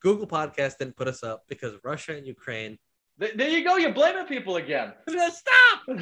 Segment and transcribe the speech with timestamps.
[0.00, 2.78] Google Podcast didn't put us up because Russia and Ukraine.
[3.20, 3.76] Th- There you go.
[3.76, 4.92] You're blaming people again.
[5.08, 6.00] Stop!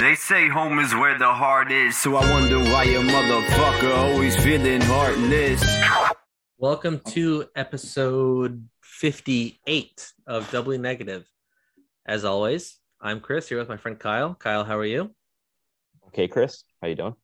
[0.00, 4.36] They say home is where the heart is, so I wonder why your motherfucker always
[4.42, 5.62] feeling heartless.
[6.58, 11.24] Welcome to episode 58 of Doubly Negative.
[12.04, 14.34] As always, I'm Chris here with my friend Kyle.
[14.34, 15.14] Kyle, how are you?
[16.08, 17.14] Okay, Chris, how you doing?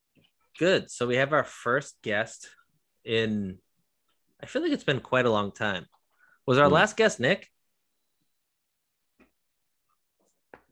[0.59, 0.91] Good.
[0.91, 2.49] So we have our first guest
[3.05, 3.59] in
[4.41, 5.87] I feel like it's been quite a long time.
[6.47, 6.75] Was our Hmm.
[6.75, 7.49] last guest Nick?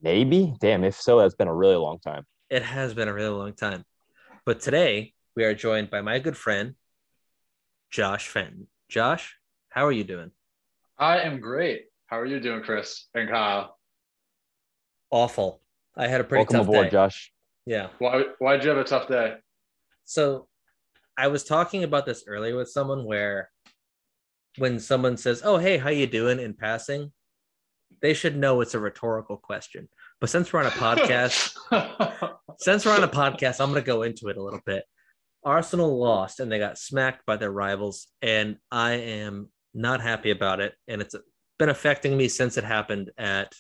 [0.01, 0.55] Maybe.
[0.61, 2.25] Damn, if so, that's been a really long time.
[2.49, 3.85] It has been a really long time.
[4.45, 6.77] But today we are joined by my good friend
[7.91, 8.69] Josh Fenton.
[8.89, 9.37] Josh,
[9.69, 10.31] how are you doing?
[10.99, 11.87] I am great.
[12.07, 13.77] How are you doing, Chris and Kyle?
[15.11, 15.61] Awful.
[15.97, 16.91] I had a pretty Welcome tough aboard, day.
[16.91, 17.33] Josh.
[17.65, 17.89] Yeah.
[17.99, 19.35] Why why'd you have a tough day?
[20.07, 20.47] So
[21.19, 23.51] I was talking about this earlier with someone where
[24.57, 27.13] when someone says, "Oh, hey, how you doing?" in passing,
[28.01, 29.89] they should know it's a rhetorical question.
[30.21, 31.57] But since we're on a podcast,
[32.59, 34.85] since we're on a podcast, I'm going to go into it a little bit.
[35.45, 40.61] Arsenal lost and they got smacked by their rivals, and I am not happy about
[40.61, 40.75] it.
[40.89, 41.15] And it's
[41.59, 43.53] been affecting me since it happened at,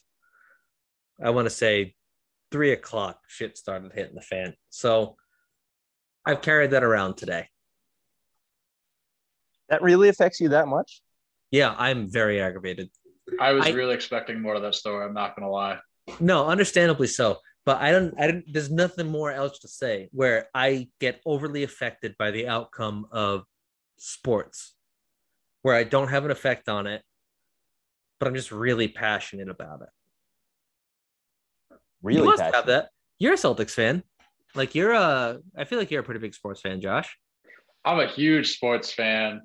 [1.22, 1.94] I want to say,
[2.52, 3.20] three o'clock.
[3.26, 4.54] Shit started hitting the fan.
[4.70, 5.16] So
[6.26, 7.48] I've carried that around today.
[9.68, 11.00] That really affects you that much?
[11.50, 12.90] Yeah, I'm very aggravated.
[13.40, 15.04] I was I- really expecting more of that story.
[15.04, 15.78] I'm not gonna lie.
[16.20, 17.38] No, understandably so.
[17.64, 18.14] But I don't.
[18.20, 18.44] I don't.
[18.52, 20.08] There's nothing more else to say.
[20.12, 23.42] Where I get overly affected by the outcome of
[23.96, 24.74] sports,
[25.62, 27.02] where I don't have an effect on it,
[28.20, 29.88] but I'm just really passionate about it.
[32.02, 32.56] Really you must passionate.
[32.56, 32.90] have that.
[33.18, 34.04] You're a Celtics fan.
[34.56, 35.38] Like you're a.
[35.56, 37.16] I feel like you're a pretty big sports fan, Josh.
[37.84, 39.42] I'm a huge sports fan.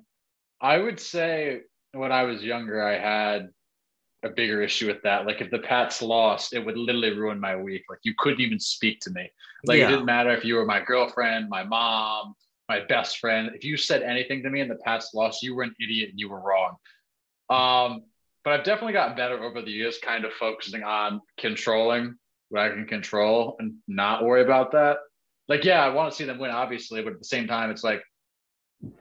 [0.60, 1.60] I would say
[1.92, 3.50] when I was younger, I had
[4.24, 5.26] a bigger issue with that.
[5.26, 7.82] Like if the Pats lost, it would literally ruin my week.
[7.90, 9.30] Like you couldn't even speak to me.
[9.64, 9.86] Like Yeah.
[9.86, 12.34] it didn't matter if you were my girlfriend, my mom,
[12.68, 13.50] my best friend.
[13.54, 16.20] If you said anything to me and the Pats lost, you were an idiot and
[16.20, 16.76] you were wrong.
[17.50, 18.02] Um,
[18.44, 22.16] but I've definitely gotten better over the years, kind of focusing on controlling
[22.52, 24.98] what I can control and not worry about that.
[25.48, 27.82] Like, yeah, I want to see them win, obviously, but at the same time, it's
[27.82, 28.02] like,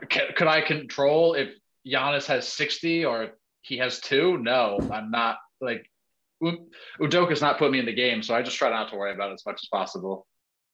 [0.10, 1.50] can, could I control if
[1.88, 3.30] Giannis has 60 or
[3.62, 4.38] he has two?
[4.38, 5.86] No, I'm not like
[7.00, 9.32] Udoka's not put me in the game, so I just try not to worry about
[9.32, 10.26] it as much as possible.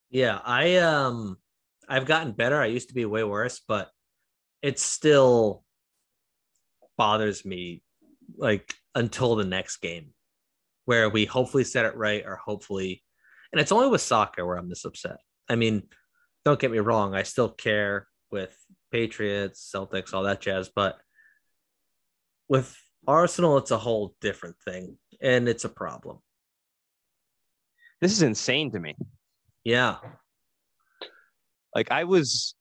[0.09, 1.37] Yeah, I um
[1.89, 2.61] I've gotten better.
[2.61, 3.89] I used to be way worse, but
[4.61, 5.63] it still
[6.97, 7.83] bothers me
[8.37, 10.13] like until the next game
[10.87, 13.03] where we hopefully set it right or hopefully
[13.51, 15.17] and it's only with soccer where I'm this upset.
[15.49, 15.83] I mean,
[16.45, 18.57] don't get me wrong, I still care with
[18.91, 20.97] Patriots, Celtics, all that jazz, but
[22.47, 22.73] with
[23.05, 26.19] Arsenal it's a whole different thing and it's a problem.
[27.99, 28.95] This is insane to me.
[29.65, 29.97] Yeah.
[31.75, 32.55] Like I was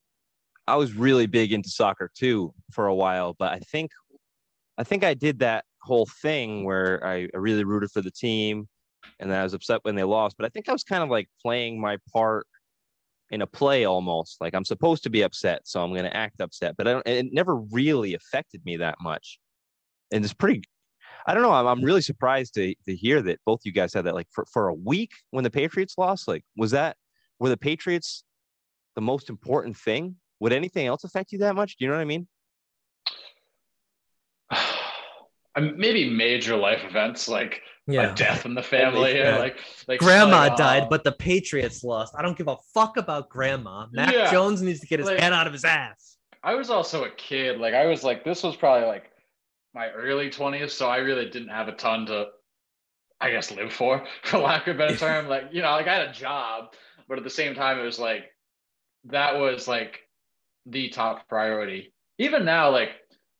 [0.66, 3.92] I was really big into soccer too for a while, but I think
[4.76, 8.69] I think I did that whole thing where I I really rooted for the team
[9.20, 10.36] and then I was upset when they lost.
[10.36, 12.47] But I think I was kind of like playing my part
[13.30, 14.41] in a play almost.
[14.41, 16.74] Like I'm supposed to be upset, so I'm gonna act upset.
[16.76, 19.38] But I don't it never really affected me that much.
[20.12, 20.62] And it's pretty
[21.26, 21.52] I don't know.
[21.52, 24.44] I'm, I'm really surprised to, to hear that both you guys had that like for,
[24.53, 26.28] for a week when the Patriots lost.
[26.28, 26.97] Like, was that
[27.41, 28.22] were the Patriots
[28.94, 30.16] the most important thing?
[30.41, 31.76] Would anything else affect you that much?
[31.76, 32.28] Do you know what I mean?
[34.50, 34.58] Um,
[35.60, 38.12] Maybe major life events like Yeah.
[38.12, 39.36] a death in the family, Yeah.
[39.36, 39.58] or like
[39.88, 42.14] like Grandma like, uh, died, but the Patriots lost.
[42.18, 43.86] I don't give a fuck about grandma.
[43.92, 44.30] Mac Yeah.
[44.30, 46.18] Jones needs to get his Like- head out of his ass.
[46.42, 47.58] I was also a kid.
[47.58, 49.10] Like I was like this was probably like
[49.74, 52.28] my early twenties, so I really didn't have a ton to,
[53.20, 55.28] I guess, live for, for lack of a better term.
[55.28, 56.72] Like you know, like I had a job,
[57.08, 58.24] but at the same time, it was like
[59.04, 60.00] that was like
[60.66, 61.92] the top priority.
[62.18, 62.91] Even now, like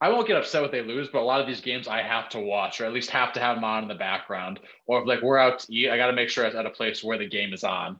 [0.01, 2.29] I won't get upset if they lose, but a lot of these games I have
[2.31, 4.61] to watch, or at least have to have them on in the background.
[4.87, 6.71] Or if like we're out to eat, I got to make sure it's at a
[6.71, 7.99] place where the game is on.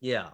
[0.00, 0.30] Yeah.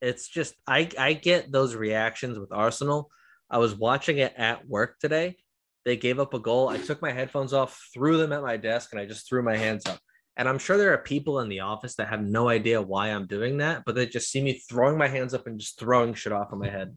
[0.00, 3.10] It's just I I get those reactions with Arsenal.
[3.50, 5.36] I was watching it at work today.
[5.84, 6.68] They gave up a goal.
[6.68, 9.56] I took my headphones off, threw them at my desk, and I just threw my
[9.56, 9.98] hands up.
[10.36, 13.26] And I'm sure there are people in the office that have no idea why I'm
[13.26, 16.32] doing that, but they just see me throwing my hands up and just throwing shit
[16.32, 16.94] off of my head.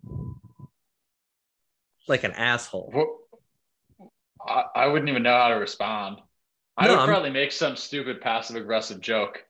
[2.08, 2.92] Like an asshole.
[2.94, 3.16] What-
[4.46, 6.18] I, I wouldn't even know how to respond.
[6.78, 9.44] I No, would I'm- probably make some stupid passive aggressive joke.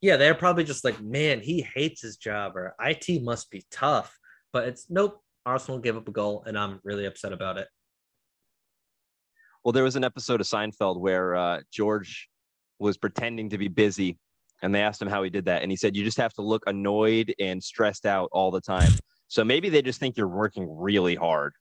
[0.00, 4.18] Yeah, they're probably just like, man, he hates his job or IT must be tough.
[4.52, 5.22] But it's nope.
[5.46, 7.66] Arsenal gave up a goal, and I'm really upset about it.
[9.64, 12.28] Well, there was an episode of Seinfeld where uh, George
[12.82, 14.18] was pretending to be busy,
[14.62, 16.42] and they asked him how he did that, and he said, "You just have to
[16.42, 18.90] look annoyed and stressed out all the time."
[19.28, 21.54] So maybe they just think you're working really hard.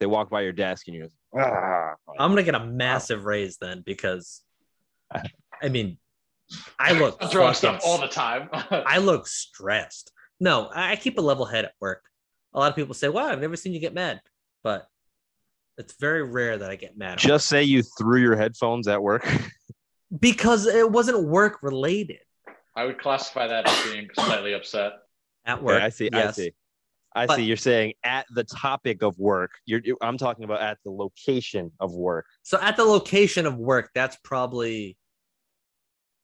[0.00, 1.94] They walk by your desk and you're just, ah.
[2.18, 4.42] I'm gonna get a massive raise then because,
[5.62, 5.98] I mean,
[6.78, 8.48] I look I'm throwing stuff all the time.
[8.52, 10.12] I look stressed.
[10.40, 12.04] No, I I keep a level head at work.
[12.54, 14.20] A lot of people say, "Wow, I've never seen you get mad,"
[14.64, 14.86] but
[15.76, 17.18] it's very rare that I get mad.
[17.18, 19.26] Just say you threw your headphones at work.
[20.10, 20.20] work.
[20.20, 22.18] because it wasn't work related
[22.76, 24.92] I would classify that as being slightly upset.
[25.44, 25.76] at work.
[25.76, 26.08] Okay, I see.
[26.12, 26.28] yes.
[26.28, 26.52] I see.
[27.16, 27.42] I But- see.
[27.42, 29.50] You're saying at the topic of work.
[29.66, 32.26] You're, you I'm talking about at the location of work.
[32.44, 34.96] So at the location of work, that's probably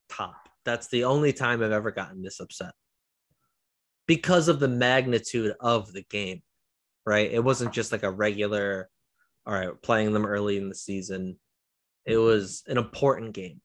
[0.09, 0.49] top.
[0.65, 2.73] That's the only time I've ever gotten this upset
[4.07, 6.43] because of the magnitude of the game,
[7.05, 7.31] right?
[7.33, 8.89] It wasn't just like a regular,
[9.47, 11.39] all right, playing them early in the season.
[12.05, 13.61] It was an important game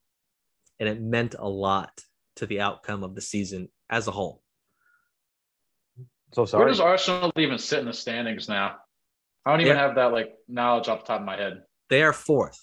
[0.79, 2.01] and it meant a lot
[2.37, 4.41] to the outcome of the season as a whole.
[6.33, 6.61] So sorry.
[6.61, 8.77] Where does Arsenal even sit in the standings now?
[9.45, 9.81] I don't even Yeah.
[9.87, 11.63] have that like knowledge off the top of my head.
[11.89, 12.59] They are fourth,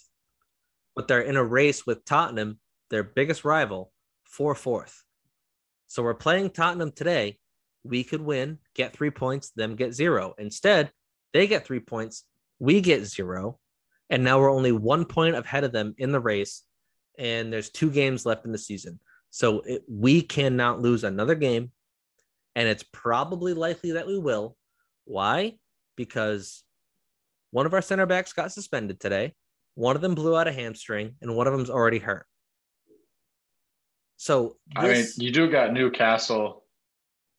[0.94, 2.60] but they're in a race with Tottenham,
[2.90, 3.92] their biggest rival,
[4.24, 5.02] for fourth.
[5.88, 7.38] So we're playing Tottenham today.
[7.84, 10.34] We could win, get three points, them get zero.
[10.38, 10.92] Instead,
[11.32, 12.24] they get three points,
[12.58, 13.58] we get zero.
[14.10, 16.62] And now we're only one point ahead of them in the race.
[17.18, 19.00] And there's two games left in the season.
[19.30, 21.72] So it, we cannot lose another game.
[22.54, 24.56] And it's probably likely that we will.
[25.04, 25.58] Why?
[25.96, 26.62] Because
[27.50, 29.34] one of our center backs got suspended today.
[29.74, 32.26] One of them blew out a hamstring, and one of them's already hurt.
[34.16, 36.64] So I mean, you do got Newcastle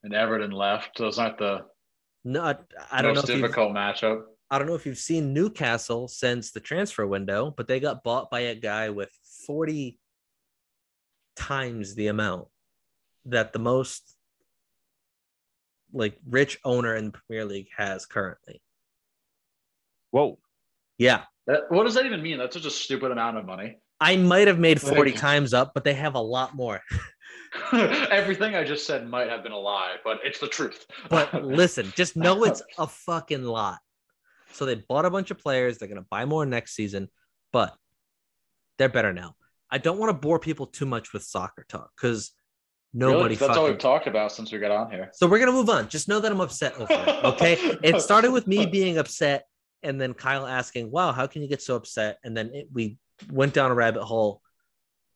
[0.04, 0.98] and Everton left.
[0.98, 1.64] Those aren't the
[2.24, 4.22] no, I don't know most you've, difficult matchup.
[4.50, 8.30] I don't know if you've seen Newcastle since the transfer window, but they got bought
[8.30, 9.10] by a guy with
[9.48, 9.98] 40
[11.34, 12.46] times the amount
[13.24, 14.14] that the most
[15.92, 18.62] like rich owner in the Premier League has currently.
[20.12, 20.38] Whoa.
[20.98, 21.22] Yeah.
[21.46, 22.38] That, what does that even mean?
[22.38, 23.78] That's such a stupid amount of money.
[24.00, 26.80] I might have made 40 Like- times up, but they have a lot more.
[27.72, 30.86] Everything I just said might have been a lie, but it's the truth.
[31.08, 33.78] But listen, just know it's a fucking lot.
[34.52, 35.78] So they bought a bunch of players.
[35.78, 37.08] They're going to buy more next season,
[37.52, 37.74] but
[38.76, 39.34] they're better now.
[39.70, 42.32] I don't want to bore people too much with soccer talk because
[42.94, 43.12] Really?
[43.12, 45.10] nobody That's all we've talked about since we got on here.
[45.12, 45.88] so we're going to move on.
[45.90, 47.24] Just know that I'm upset over it.
[47.24, 47.52] Okay.
[47.82, 49.44] it started with me being upset
[49.82, 52.18] and then Kyle asking, wow, how can you get so upset?
[52.24, 52.96] And then it, we
[53.30, 54.40] went down a rabbit hole.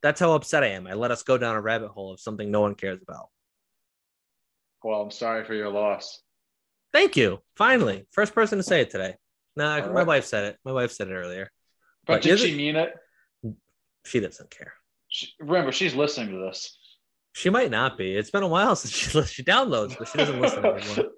[0.03, 0.87] That's how upset I am.
[0.87, 3.29] I let us go down a rabbit hole of something no one cares about.
[4.85, 6.21] Well, I'm sorry for your loss.
[6.93, 7.39] Thank you.
[7.57, 9.15] Finally, first person to say it today.
[9.57, 10.07] No, All my right.
[10.07, 10.59] wife said it.
[10.65, 11.51] My wife said it earlier.
[12.07, 12.93] But, But did she mean it?
[14.05, 14.73] She doesn't care.
[15.09, 16.79] She, remember, she's listening to this.
[17.33, 18.15] She might not be.
[18.15, 21.13] It's been a while since she she downloads, but she doesn't listen anymore.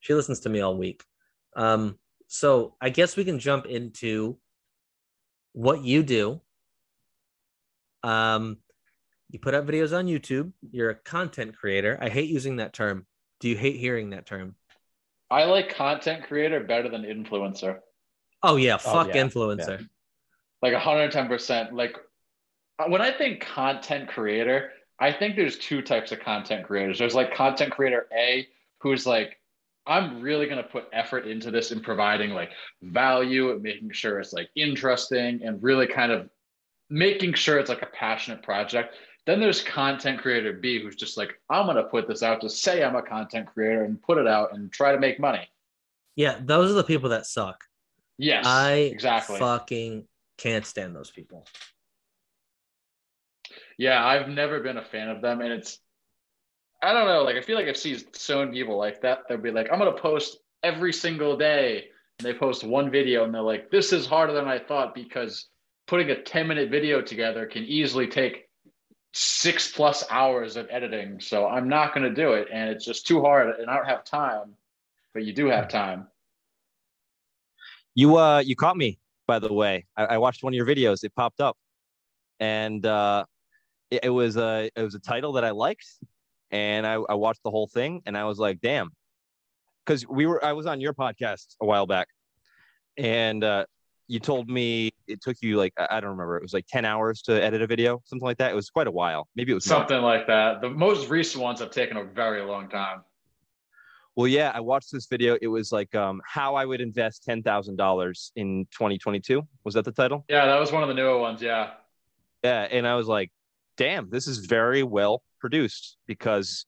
[0.00, 1.02] She listens to me all week.
[1.56, 4.38] Um, so I guess we can jump into
[5.52, 6.40] what you do.
[8.02, 8.58] Um,
[9.30, 10.52] you put up videos on YouTube.
[10.70, 11.98] You're a content creator.
[12.00, 13.06] I hate using that term.
[13.40, 14.54] Do you hate hearing that term?
[15.30, 17.78] I like content creator better than influencer.
[18.42, 19.88] Oh yeah, Oh, fuck yeah, influencer.
[20.64, 21.72] Like 110%.
[21.72, 21.94] Like
[22.78, 26.98] uh, when I think content creator, I think there's two types of content creators.
[26.98, 29.38] There's like content creator A, who's like,
[29.86, 32.48] I'm really going to put effort into this and providing like
[32.80, 36.30] value and making sure it's like interesting and really kind of
[36.88, 38.94] making sure it's like a passionate project.
[39.26, 42.48] Then there's content creator B, who's just like, I'm going to put this out to
[42.48, 45.46] say I'm a content creator and put it out and try to make money.
[46.16, 47.64] Yeah, those are the people that suck.
[48.16, 49.38] Yes, I exactly.
[49.38, 50.06] fucking
[50.38, 51.46] can't stand those people.
[53.78, 55.78] Yeah, I've never been a fan of them, and it's
[56.82, 57.22] I don't know.
[57.22, 59.20] Like I feel like I've seen so many people like that.
[59.28, 61.86] They'll be like, I'm gonna post every single day,
[62.18, 65.48] and they post one video, and they're like, this is harder than I thought because
[65.86, 68.48] putting a 10 minute video together can easily take
[69.12, 71.20] six plus hours of editing.
[71.20, 74.04] So I'm not gonna do it, and it's just too hard, and I don't have
[74.04, 74.54] time.
[75.12, 76.08] But you do have time.
[77.94, 79.86] You uh you caught me, by the way.
[79.96, 81.04] I, I watched one of your videos.
[81.04, 81.56] It popped up.
[82.40, 83.24] And uh
[83.90, 85.86] it, it was a it was a title that I liked.
[86.50, 88.90] And I, I watched the whole thing and I was like, damn.
[89.84, 92.08] Because we were I was on your podcast a while back.
[92.96, 93.66] And uh
[94.06, 96.36] you told me it took you like I don't remember.
[96.36, 98.52] It was like ten hours to edit a video, something like that.
[98.52, 99.28] It was quite a while.
[99.34, 99.64] Maybe it was.
[99.64, 100.60] Something like that.
[100.60, 103.02] The most recent ones have taken a very long time.
[104.16, 105.36] Well, yeah, I watched this video.
[105.42, 109.42] It was like um, how I would invest ten thousand dollars in 2022.
[109.64, 110.24] Was that the title?
[110.28, 111.42] Yeah, that was one of the newer ones.
[111.42, 111.70] Yeah.
[112.44, 113.32] Yeah, and I was like,
[113.76, 116.66] damn, this is very well produced because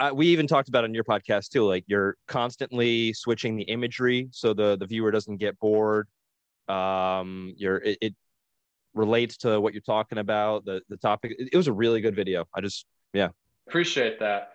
[0.00, 1.64] uh, we even talked about it on your podcast too.
[1.64, 6.08] Like you're constantly switching the imagery so the the viewer doesn't get bored.
[6.68, 8.14] Um, you're it, it
[8.92, 10.66] relates to what you're talking about.
[10.66, 11.36] The the topic.
[11.38, 12.44] It, it was a really good video.
[12.54, 13.28] I just yeah
[13.68, 14.52] Appreciate that.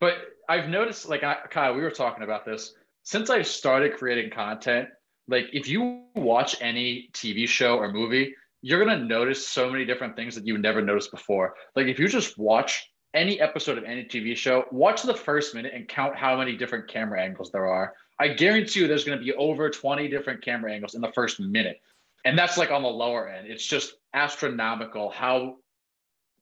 [0.00, 0.14] But
[0.48, 4.88] I've noticed, like, I, Kyle, we were talking about this since I started creating content.
[5.26, 10.16] Like, if you watch any TV show or movie, you're gonna notice so many different
[10.16, 11.54] things that you never noticed before.
[11.76, 15.72] Like, if you just watch any episode of any TV show, watch the first minute
[15.74, 17.94] and count how many different camera angles there are.
[18.20, 21.80] I guarantee you, there's gonna be over 20 different camera angles in the first minute,
[22.24, 23.46] and that's like on the lower end.
[23.48, 25.56] It's just astronomical how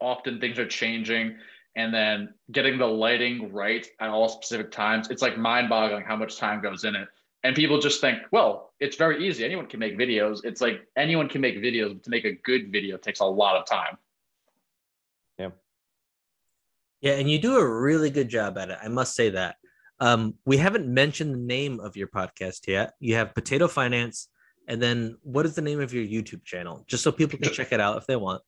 [0.01, 1.37] often things are changing
[1.76, 5.09] and then getting the lighting right at all specific times.
[5.11, 7.06] It's like mind boggling how much time goes in it.
[7.45, 9.45] And people just think, well, it's very easy.
[9.45, 10.40] Anyone can make videos.
[10.45, 13.56] It's like anyone can make videos, but to make a good video takes a lot
[13.56, 13.99] of time.
[15.38, 15.50] Yeah,
[17.02, 17.12] Yeah.
[17.12, 18.78] and you do a really good job at it.
[18.83, 19.56] I must say that.
[20.00, 22.95] Um, we haven't mentioned the name of your podcast yet.
[23.00, 24.28] You have Potato Finance,
[24.66, 26.85] and then what is the name of your YouTube channel?
[26.88, 28.42] Just so people can check it out if they want.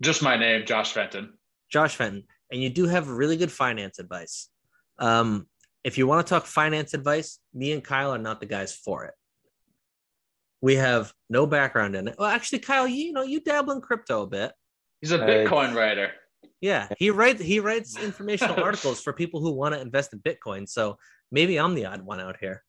[0.00, 1.34] Just my name, Josh Fenton.
[1.70, 4.48] Josh Fenton, and you do have really good finance advice.
[4.98, 5.46] Um,
[5.84, 9.04] if you want to talk finance advice, me and Kyle are not the guys for
[9.04, 9.14] it.
[10.60, 12.16] We have no background in it.
[12.18, 14.52] Well, actually, Kyle, you, you know, you dabble in crypto a bit.
[15.00, 16.12] He's a Uh, Bitcoin writer.
[16.60, 20.68] Yeah, he writes he writes informational articles for people who want to invest in Bitcoin.
[20.68, 20.98] So
[21.30, 22.64] maybe I'm the odd one out here.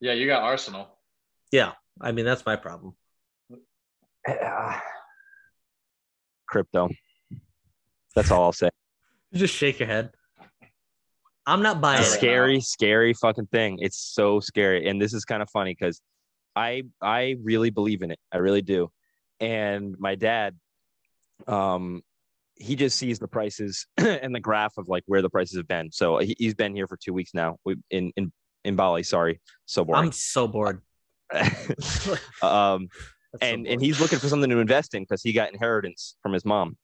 [0.00, 0.88] Yeah, you got Arsenal.
[1.50, 2.94] Yeah, I mean that's my problem.
[6.46, 6.88] crypto.
[8.16, 8.70] That's all I'll say.
[9.32, 10.10] Just shake your head.
[11.46, 12.06] I'm not buying it.
[12.06, 13.78] scary, scary fucking thing.
[13.80, 14.88] It's so scary.
[14.88, 16.00] And this is kind of funny because
[16.56, 18.18] I I really believe in it.
[18.32, 18.90] I really do.
[19.38, 20.56] And my dad,
[21.46, 22.02] um,
[22.56, 25.92] he just sees the prices and the graph of like where the prices have been.
[25.92, 27.58] So he, he's been here for two weeks now.
[27.64, 28.32] We in in
[28.64, 29.02] in Bali.
[29.02, 30.80] Sorry, so I'm so bored.
[31.32, 31.44] um,
[32.42, 32.88] That's so
[33.42, 36.44] and and he's looking for something to invest in because he got inheritance from his
[36.44, 36.76] mom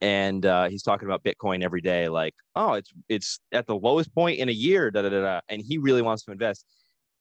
[0.00, 4.14] and uh, he's talking about bitcoin every day like oh it's it's at the lowest
[4.14, 5.40] point in a year da, da, da, da.
[5.48, 6.64] and he really wants to invest.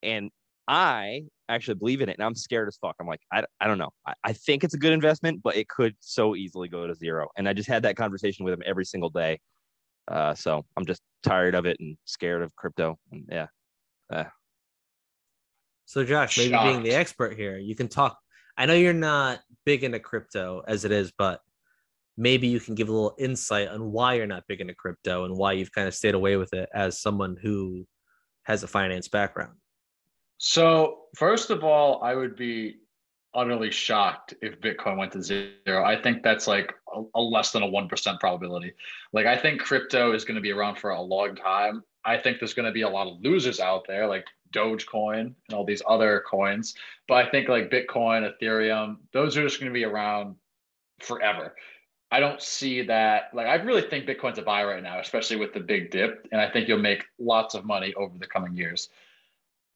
[0.04, 0.30] And
[0.68, 2.96] i actually believe in it and i'm scared as fuck.
[3.00, 3.92] I'm like i, I don't know.
[4.06, 7.28] I, I think it's a good investment but it could so easily go to zero.
[7.38, 9.40] And i just had that conversation with him every single day.
[10.08, 13.48] Uh, so i'm just tired of it and scared of crypto and yeah.
[15.90, 18.20] So Josh, maybe being the expert here, you can talk.
[18.56, 21.42] I know you're not big into crypto as it is, but
[22.20, 25.36] maybe you can give a little insight on why you're not big into crypto and
[25.36, 27.88] why you've kind of stayed away with it as someone who
[28.44, 29.54] has a finance background.
[30.38, 32.76] So, first of all, I would be
[33.34, 35.84] utterly shocked if Bitcoin went to zero.
[35.86, 38.74] I think that's like a, a less than a 1% probability.
[39.14, 41.84] Like, I think crypto is going to be around for a long time.
[42.04, 45.54] I think there's going to be a lot of losers out there, like Dogecoin and
[45.54, 46.74] all these other coins.
[47.08, 50.36] But I think like Bitcoin, Ethereum, those are just going to be around
[51.02, 51.56] forever.
[52.12, 53.30] I don't see that.
[53.34, 56.28] Like, I really think Bitcoin's a buy right now, especially with the big dip.
[56.32, 58.90] And I think you'll make lots of money over the coming years.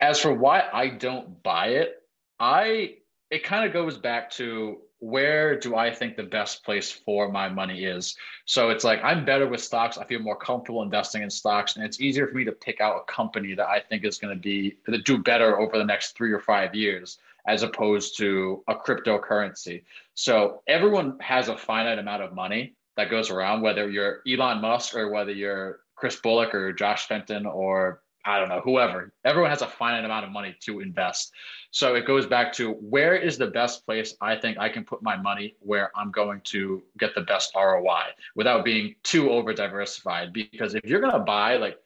[0.01, 2.01] As for why I don't buy it,
[2.39, 2.95] I
[3.29, 7.49] it kind of goes back to where do I think the best place for my
[7.49, 8.15] money is.
[8.45, 9.97] So it's like I'm better with stocks.
[9.97, 13.01] I feel more comfortable investing in stocks, and it's easier for me to pick out
[13.01, 16.15] a company that I think is going to be to do better over the next
[16.15, 19.83] three or five years, as opposed to a cryptocurrency.
[20.15, 24.95] So everyone has a finite amount of money that goes around, whether you're Elon Musk
[24.95, 29.11] or whether you're Chris Bullock or Josh Fenton or I don't know, whoever.
[29.25, 31.33] Everyone has a finite amount of money to invest.
[31.71, 35.03] So it goes back to where is the best place I think I can put
[35.03, 38.03] my money where I'm going to get the best ROI
[38.35, 40.31] without being too over diversified.
[40.31, 41.77] Because if you're going to buy like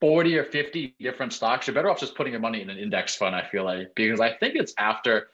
[0.00, 3.14] 40 or 50 different stocks, you're better off just putting your money in an index
[3.14, 5.28] fund, I feel like, because I think it's after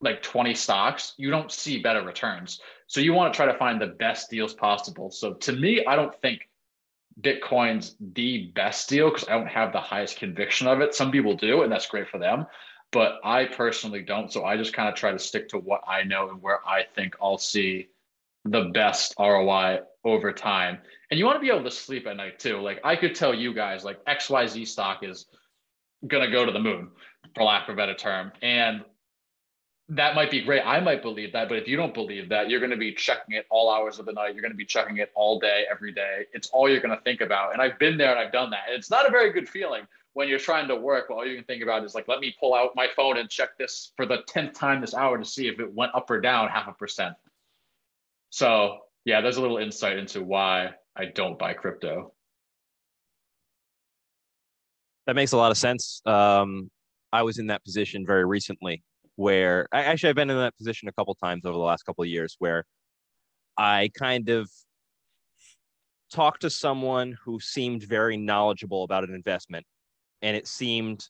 [0.00, 2.60] like 20 stocks, you don't see better returns.
[2.86, 5.10] So you want to try to find the best deals possible.
[5.10, 6.48] So to me, I don't think
[7.20, 10.94] Bitcoin's the best deal because I don't have the highest conviction of it.
[10.94, 12.46] Some people do, and that's great for them.
[12.92, 14.32] But I personally don't.
[14.32, 16.84] So I just kind of try to stick to what I know and where I
[16.94, 17.88] think I'll see
[18.44, 20.78] the best ROI over time.
[21.14, 22.60] And you want to be able to sleep at night too.
[22.60, 25.26] Like I could tell you guys, like XYZ stock is
[26.08, 26.90] gonna go to the moon.
[27.36, 28.32] for lack of a better term.
[28.42, 28.84] And
[29.90, 30.62] that might be great.
[30.64, 33.36] I might believe that, but if you don't believe that, you're going to be checking
[33.36, 34.34] it all hours of the night.
[34.34, 36.24] You're going to be checking it all day, every day.
[36.32, 37.52] It's all you're going to think about.
[37.52, 38.62] And I've been there and I've done that.
[38.66, 41.10] And it's not a very good feeling when you're trying to work.
[41.10, 43.28] While all you can think about is like, let me pull out my phone and
[43.28, 46.18] check this for the 10th time this hour to see if it went up or
[46.20, 47.14] down half a percent.
[48.30, 52.12] So, yeah, there's a little insight into why I don't buy crypto.
[55.06, 56.00] That makes a lot of sense.
[56.06, 56.70] Um,
[57.12, 58.82] I was in that position very recently
[59.16, 62.02] where I actually I've been in that position a couple times over the last couple
[62.02, 62.64] of years where
[63.56, 64.50] I kind of
[66.12, 69.66] talked to someone who seemed very knowledgeable about an investment
[70.22, 71.06] and it seemed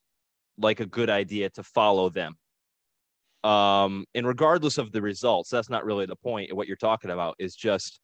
[0.57, 2.35] like a good idea to follow them.
[3.43, 6.53] Um, and regardless of the results, that's not really the point.
[6.53, 7.99] What you're talking about is just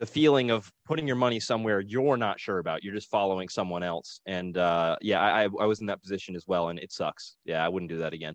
[0.00, 2.82] the feeling of putting your money somewhere you're not sure about.
[2.82, 4.20] You're just following someone else.
[4.26, 7.36] And uh, yeah, I, I was in that position as well, and it sucks.
[7.44, 8.34] Yeah, I wouldn't do that again.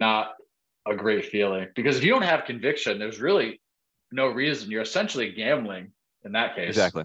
[0.00, 0.34] not
[0.86, 3.60] a great feeling because if you don't have conviction, there's really
[4.12, 4.70] no reason.
[4.70, 5.92] You're essentially gambling
[6.24, 6.68] in that case.
[6.68, 7.04] Exactly.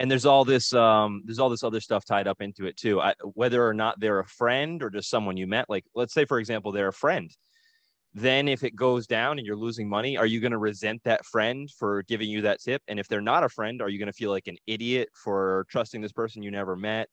[0.00, 3.00] And there's all this um there's all this other stuff tied up into it too.
[3.00, 6.24] I, whether or not they're a friend or just someone you met, like let's say
[6.24, 7.30] for example they're a friend.
[8.14, 11.24] Then if it goes down and you're losing money, are you going to resent that
[11.24, 12.80] friend for giving you that tip?
[12.86, 15.66] And if they're not a friend, are you going to feel like an idiot for
[15.68, 17.08] trusting this person you never met?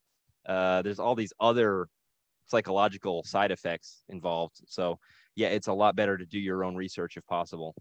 [0.45, 1.87] Uh, there's all these other
[2.47, 4.61] psychological side effects involved.
[4.67, 4.99] So
[5.35, 7.73] yeah, it's a lot better to do your own research if possible.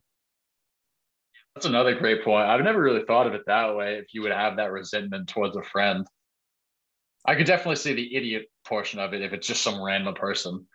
[1.54, 2.48] That's another great point.
[2.48, 3.96] I've never really thought of it that way.
[3.96, 6.06] If you would have that resentment towards a friend,
[7.26, 10.66] I could definitely see the idiot portion of it if it's just some random person.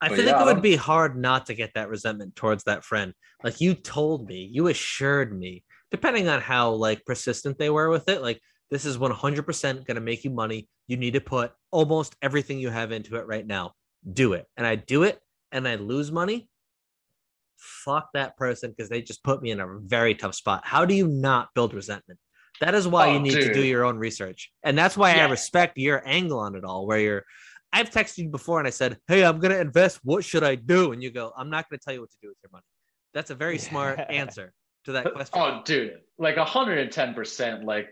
[0.00, 2.64] I But feel yeah, like it would be hard not to get that resentment towards
[2.64, 3.14] that friend.
[3.42, 8.08] Like you told me, you assured me, depending on how like persistent they were with
[8.08, 10.68] it, like this is 100% going to make you money.
[10.86, 13.72] You need to put almost everything you have into it right now.
[14.10, 14.46] Do it.
[14.56, 15.18] And I do it
[15.50, 16.48] and I lose money.
[17.56, 20.62] Fuck that person because they just put me in a very tough spot.
[20.64, 22.20] How do you not build resentment?
[22.60, 24.50] That is why Oh, you need to do your own research.
[24.62, 27.24] And that's why I respect your angle on it all, where you're
[27.72, 30.00] I've texted you before and I said, Hey, I'm gonna invest.
[30.02, 30.92] What should I do?
[30.92, 32.64] And you go, I'm not gonna tell you what to do with your money.
[33.14, 34.52] That's a very smart answer
[34.84, 35.40] to that question.
[35.40, 37.64] Oh, dude, like 110%.
[37.64, 37.88] Like,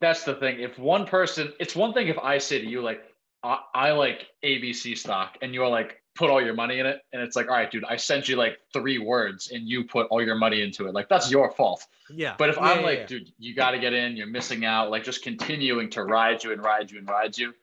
[0.00, 0.60] that's the thing.
[0.60, 3.02] If one person, it's one thing if I say to you, like,
[3.42, 7.00] I, I like ABC stock, and you're like, put all your money in it.
[7.12, 10.06] And it's like, all right, dude, I sent you like three words and you put
[10.08, 10.94] all your money into it.
[10.94, 11.86] Like, that's your fault.
[12.10, 12.34] Yeah.
[12.38, 13.06] But if Yeah, I'm yeah, like, yeah.
[13.06, 16.52] dude, you got to get in, you're missing out, like just continuing to ride you
[16.52, 17.54] and ride you and ride you,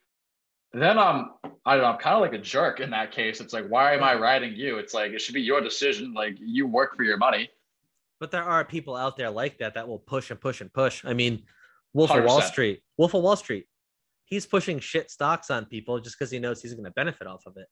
[0.73, 1.31] then I'm,
[1.65, 3.41] I don't know, I'm kind of like a jerk in that case.
[3.41, 4.77] It's like, why am I riding you?
[4.77, 6.13] It's like, it should be your decision.
[6.13, 7.49] Like, you work for your money.
[8.19, 11.03] But there are people out there like that that will push and push and push.
[11.05, 11.43] I mean,
[11.93, 13.65] Wolf of Wall Street, Wolf of Wall Street,
[14.25, 17.45] he's pushing shit stocks on people just because he knows he's going to benefit off
[17.45, 17.67] of it.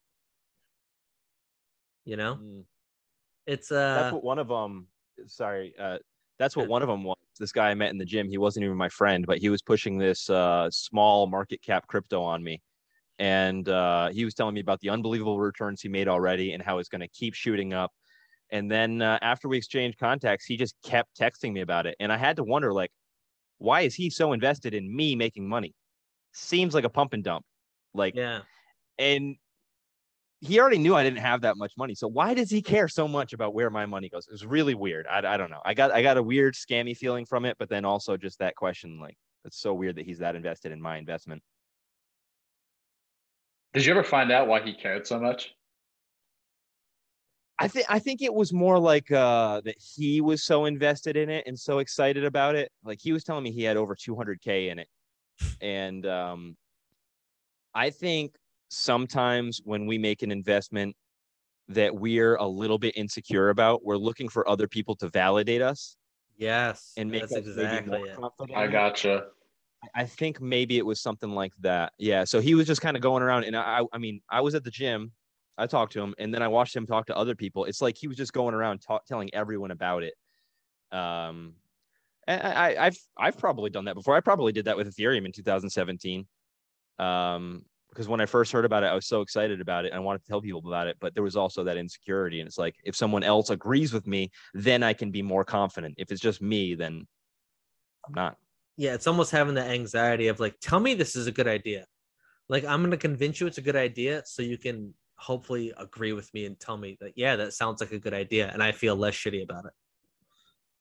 [2.05, 2.63] You know, Mm.
[3.45, 3.95] it's uh.
[4.01, 4.87] That's what one of them.
[5.25, 5.97] Sorry, uh,
[6.39, 6.69] that's what Yeah.
[6.69, 7.17] one of them was.
[7.37, 8.29] This guy I met in the gym.
[8.29, 12.21] He wasn't even my friend, but he was pushing this uh, small market cap crypto
[12.23, 12.61] on me,
[13.19, 16.77] and uh, he was telling me about the unbelievable returns he made already and how
[16.77, 17.91] it's going to keep shooting up.
[18.51, 22.11] And then uh, after we exchanged contacts, he just kept texting me about it, and
[22.13, 22.91] I had to wonder, like,
[23.57, 25.73] why is he so invested in me making money?
[26.33, 27.43] Seems like a pump and dump,
[27.93, 28.41] like, yeah.
[28.99, 29.35] and
[30.39, 31.95] he already knew I didn't have that much money.
[31.95, 34.27] So why does he care so much about where my money goes?
[34.27, 35.07] It was really weird.
[35.07, 35.61] I, I don't know.
[35.65, 38.55] I got I got a weird scammy feeling from it, but then also just that
[38.55, 41.41] question, like it's so weird that he's that invested in my investment.
[43.77, 45.53] Did you ever find out why he cared so much?
[47.59, 51.29] I think I think it was more like uh that he was so invested in
[51.29, 52.71] it and so excited about it.
[52.83, 54.87] Like he was telling me he had over 200k in it.
[55.61, 56.57] And um
[57.75, 58.35] I think
[58.69, 60.95] sometimes when we make an investment
[61.67, 65.97] that we're a little bit insecure about, we're looking for other people to validate us
[66.35, 66.93] Yes.
[66.97, 68.15] and make that's us exactly more it.
[68.15, 68.57] confident.
[68.57, 69.27] I gotcha.
[69.95, 71.93] I think maybe it was something like that.
[71.97, 72.23] Yeah.
[72.23, 74.63] So he was just kind of going around, and I, I mean, I was at
[74.63, 75.11] the gym.
[75.57, 77.65] I talked to him, and then I watched him talk to other people.
[77.65, 80.13] It's like he was just going around telling everyone about it.
[80.91, 81.53] Um,
[82.27, 84.15] and I, I've I've probably done that before.
[84.15, 86.27] I probably did that with Ethereum in 2017.
[86.99, 89.87] Um, because when I first heard about it, I was so excited about it.
[89.87, 92.41] And I wanted to tell people about it, but there was also that insecurity.
[92.41, 95.95] And it's like if someone else agrees with me, then I can be more confident.
[95.97, 97.07] If it's just me, then
[98.05, 98.37] I'm not.
[98.77, 101.85] Yeah, it's almost having the anxiety of like, tell me this is a good idea.
[102.47, 106.13] Like, I'm going to convince you it's a good idea so you can hopefully agree
[106.13, 108.49] with me and tell me that, yeah, that sounds like a good idea.
[108.53, 109.73] And I feel less shitty about it.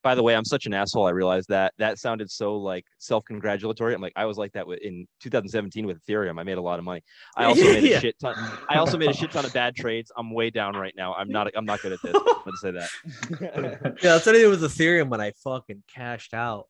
[0.03, 1.05] By the way, I'm such an asshole.
[1.07, 3.93] I realized that that sounded so like self-congratulatory.
[3.93, 6.39] I'm like, I was like that in 2017 with Ethereum.
[6.39, 7.03] I made a lot of money.
[7.37, 8.37] I also made a shit ton.
[8.69, 10.13] I also made a shit ton of bad trades.
[10.17, 11.15] I'm way down right now.
[11.15, 11.51] I'm not.
[11.57, 12.15] I'm not good at this.
[12.15, 12.89] I'm gonna say that.
[14.01, 16.69] Yeah, that's what I did with Ethereum when I fucking cashed out.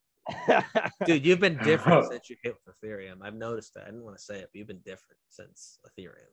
[1.04, 3.18] Dude, you've been different since you hit with Ethereum.
[3.22, 3.84] I've noticed that.
[3.84, 6.32] I didn't want to say it, but you've been different since Ethereum.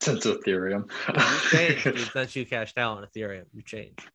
[0.00, 0.90] Since Ethereum.
[1.08, 3.44] You changed, dude, since you cashed out on Ethereum.
[3.52, 4.08] You changed.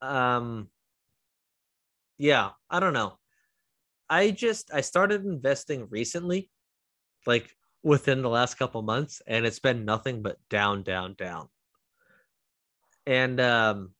[0.00, 0.68] Um,
[2.18, 3.18] yeah, I don't know.
[4.10, 6.50] I just I started investing recently,
[7.26, 7.50] like
[7.82, 11.48] within the last couple months, and it's been nothing but down, down, down.
[13.06, 13.90] And um,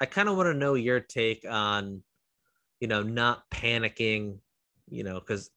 [0.00, 2.02] I kind of want to know your take on,
[2.80, 4.38] you know, not panicking,
[4.88, 5.50] you know, because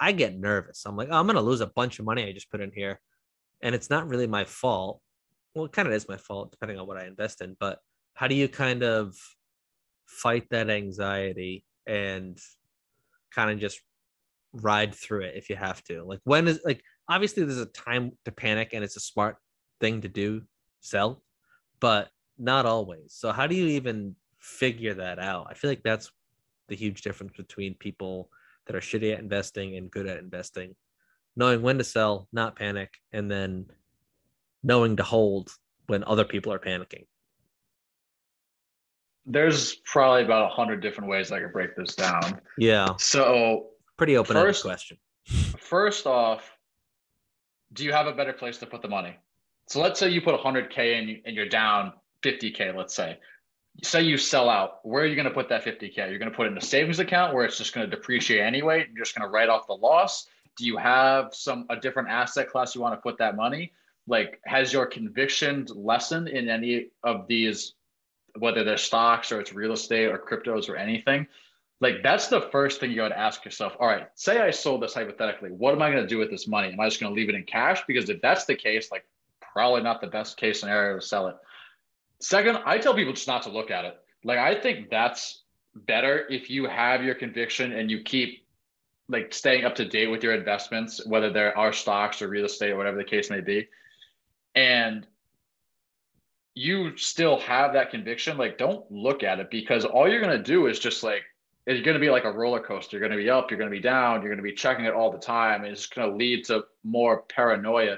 [0.00, 0.84] I get nervous.
[0.86, 3.00] I'm like, oh, I'm gonna lose a bunch of money I just put in here,
[3.62, 5.00] and it's not really my fault.
[5.54, 7.56] Well, it kind of is my fault depending on what I invest in.
[7.58, 7.78] But
[8.14, 9.16] how do you kind of
[10.06, 12.38] fight that anxiety and
[13.34, 13.80] kind of just
[14.62, 16.04] ride through it if you have to?
[16.04, 19.36] Like, when is like obviously there's a time to panic and it's a smart
[19.80, 20.42] thing to do,
[20.80, 21.22] sell,
[21.80, 23.14] but not always.
[23.14, 25.46] So how do you even figure that out?
[25.50, 26.10] I feel like that's
[26.68, 28.30] the huge difference between people
[28.66, 30.74] that are shitty at investing and good at investing,
[31.36, 33.66] knowing when to sell, not panic, and then
[34.62, 35.50] knowing to hold
[35.86, 37.06] when other people are panicking.
[39.24, 42.40] There's probably about a hundred different ways I could break this down.
[42.58, 44.98] Yeah, So pretty open First- question.
[45.58, 46.56] first off,
[47.72, 49.16] do you have a better place to put the money?
[49.68, 52.74] So let's say you put 100k in and you're down 50k.
[52.76, 53.18] Let's say,
[53.82, 54.78] say you sell out.
[54.86, 55.96] Where are you going to put that 50k?
[55.96, 58.40] You're going to put it in a savings account where it's just going to depreciate
[58.40, 58.86] anyway.
[58.94, 60.26] You're just going to write off the loss.
[60.56, 63.72] Do you have some a different asset class you want to put that money?
[64.06, 67.74] Like, has your conviction lessened in any of these,
[68.38, 71.26] whether they're stocks or it's real estate or cryptos or anything?
[71.80, 74.82] Like that's the first thing you got to ask yourself all right say i sold
[74.82, 76.72] this hypothetically what am i going to do with this money?
[76.72, 77.82] Am i just going to leave it in cash?
[77.86, 79.04] Because if that's the case like
[79.40, 81.36] probably not the best case scenario to sell it.
[82.20, 83.96] Second i tell people just not to look at it.
[84.24, 85.42] Like i think that's
[85.74, 88.46] better if you have your conviction and you keep
[89.08, 92.70] like staying up to date with your investments whether there are stocks or real estate
[92.70, 93.68] or whatever the case may be
[94.54, 95.06] and
[96.54, 100.42] you still have that conviction like don't look at it because all you're going to
[100.42, 101.22] do is just like
[101.66, 102.96] it's going to be like a roller coaster.
[102.96, 104.84] You're going to be up, you're going to be down, you're going to be checking
[104.84, 105.64] it all the time.
[105.64, 107.96] And it's going to lead to more paranoia.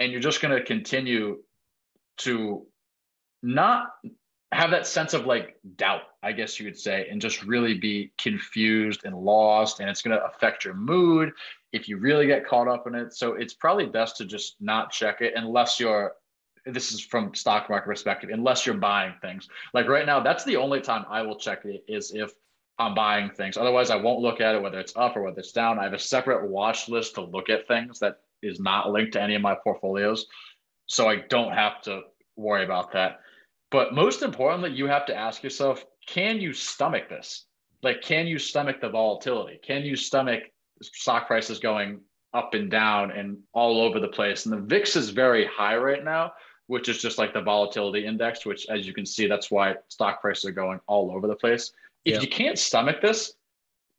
[0.00, 1.38] And you're just going to continue
[2.18, 2.66] to
[3.42, 3.90] not
[4.50, 8.12] have that sense of like doubt, I guess you would say, and just really be
[8.18, 9.78] confused and lost.
[9.78, 11.32] And it's going to affect your mood
[11.72, 13.14] if you really get caught up in it.
[13.14, 16.14] So it's probably best to just not check it unless you're
[16.66, 20.56] this is from stock market perspective unless you're buying things like right now that's the
[20.56, 22.32] only time i will check it is if
[22.78, 23.56] I'm buying things.
[23.56, 25.78] Otherwise, I won't look at it whether it's up or whether it's down.
[25.78, 29.22] I have a separate watch list to look at things that is not linked to
[29.22, 30.26] any of my portfolios.
[30.86, 32.02] So I don't have to
[32.36, 33.20] worry about that.
[33.70, 37.44] But most importantly, you have to ask yourself can you stomach this?
[37.82, 39.60] Like, can you stomach the volatility?
[39.62, 40.44] Can you stomach
[40.80, 42.00] stock prices going
[42.32, 44.46] up and down and all over the place?
[44.46, 46.32] And the VIX is very high right now,
[46.66, 50.22] which is just like the volatility index, which, as you can see, that's why stock
[50.22, 51.72] prices are going all over the place
[52.08, 52.20] if Yeah.
[52.22, 53.34] you can't stomach this,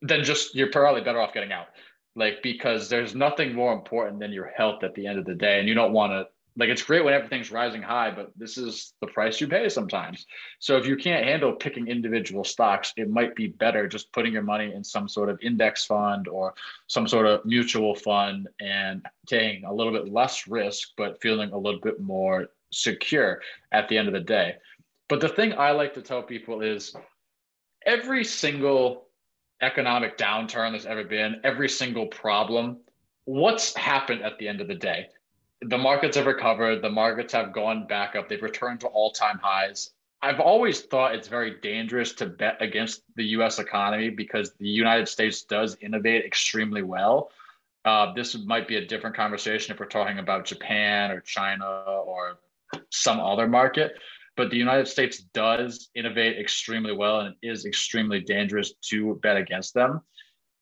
[0.02, 1.68] then just you're probably better off getting out.
[2.16, 5.60] Like because there's nothing more important than your health at the end of the day,
[5.60, 6.28] and you don't want to.
[6.58, 10.26] Like it's great when everything's rising high, but this is the price you pay sometimes.
[10.58, 14.42] So if you can't handle picking individual stocks, it might be better just putting your
[14.42, 16.56] money in some sort of index fund or
[16.88, 21.58] some sort of mutual fund and taking a little bit less risk, but feeling a
[21.58, 23.42] little bit more secure
[23.72, 24.56] at the end of the day.
[25.08, 26.94] But the thing I like to tell people is
[27.90, 29.08] every single
[29.62, 32.78] economic downturn there's ever been, every single problem,
[33.26, 35.08] what's happened at the end of the day?
[35.64, 39.40] The markets have recovered, the markets have gone back up, they've returned to all time
[39.42, 39.90] highs.
[40.22, 45.08] I've always thought it's very dangerous to bet against the US economy because the United
[45.08, 47.32] States does innovate extremely well.
[47.86, 52.38] Uh, this might be a different conversation if we're talking about Japan or China or
[52.92, 53.94] some other market
[54.38, 59.38] but the United States does innovate extremely well and it is extremely dangerous to bet
[59.38, 60.02] against them.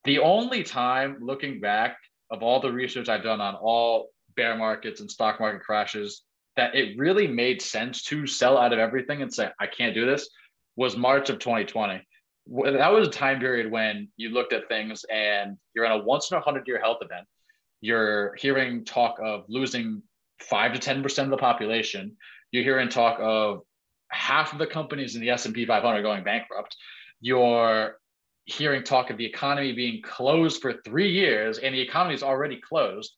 [0.06, 1.98] The only time looking back
[2.32, 6.24] of all the research I've done on all bear markets and stock market crashes
[6.56, 10.06] that it really made sense to sell out of everything and say, I can't do
[10.06, 10.30] this
[10.76, 12.02] was March of 2020.
[12.78, 16.32] That was a time period when you looked at things and you're in a once
[16.32, 17.28] in a hundred year health event
[17.82, 20.02] You're hearing talk of losing
[20.40, 22.16] five to ten percent of the population.
[22.52, 23.62] You're hearing talk of
[24.10, 26.76] half of the companies in the S&P 500 going bankrupt.
[27.20, 27.98] You're
[28.46, 32.60] hearing talk of the economy being closed for three years, and the economy is already
[32.62, 33.16] closed.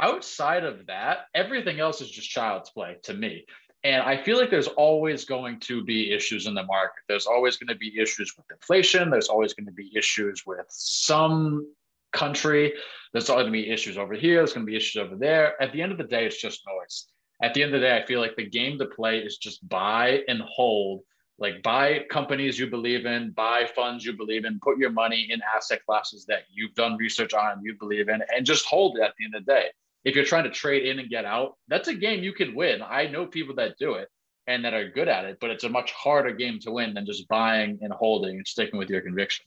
[0.00, 3.46] Outside of that, everything else is just child's play to me.
[3.84, 7.02] And I feel like there's always going to be issues in the market.
[7.06, 9.10] There's always going to be issues with inflation.
[9.10, 11.66] There's always going to be issues with some
[12.12, 12.72] country.
[13.12, 14.36] There's always going to be issues over here.
[14.36, 15.60] There's going to be issues over there.
[15.62, 17.06] At the end of the day, it's just noise.
[17.42, 19.66] At the end of the day, I feel like the game to play is just
[19.68, 21.02] buy and hold.
[21.38, 25.40] Like buy companies you believe in, buy funds you believe in, put your money in
[25.54, 29.14] asset classes that you've done research on, you believe in, and just hold it at
[29.18, 29.70] the end of the day
[30.04, 32.82] if you're trying to trade in and get out, that's a game you can win.
[32.82, 34.08] I know people that do it
[34.46, 37.06] and that are good at it, but it's a much harder game to win than
[37.06, 39.46] just buying and holding and sticking with your conviction.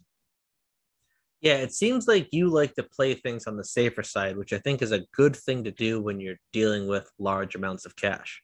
[1.41, 4.57] Yeah, it seems like you like to play things on the safer side, which I
[4.57, 8.41] think is a good thing to do when you're dealing with large amounts of cash.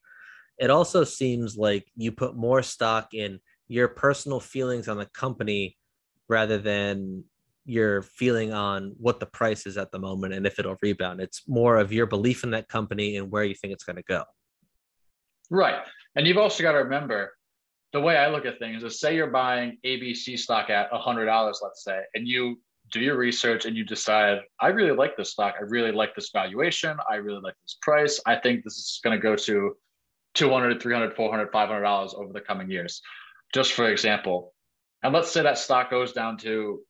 [0.60, 5.76] It also seems like you put more stock in your personal feelings on the company
[6.30, 7.24] rather than
[7.66, 11.22] your feeling on what the price is at the moment and if it'll rebound.
[11.22, 14.04] It's more of your belief in that company and where you think it's going to
[14.04, 14.24] go.
[15.50, 15.82] Right.
[16.16, 17.32] And you've also got to remember
[17.94, 21.84] the way I look at things is say you're buying ABC stock at $100, let's
[21.84, 22.60] say, and you
[22.94, 25.56] do your research and you decide, I really like this stock.
[25.60, 26.96] I really like this valuation.
[27.10, 28.20] I really like this price.
[28.26, 29.76] I think this is going to go to
[30.36, 33.02] 200, 300, 400, 500 dollars over the coming years.
[33.54, 34.54] Just for example,
[35.04, 36.82] and let's say that stock goes down to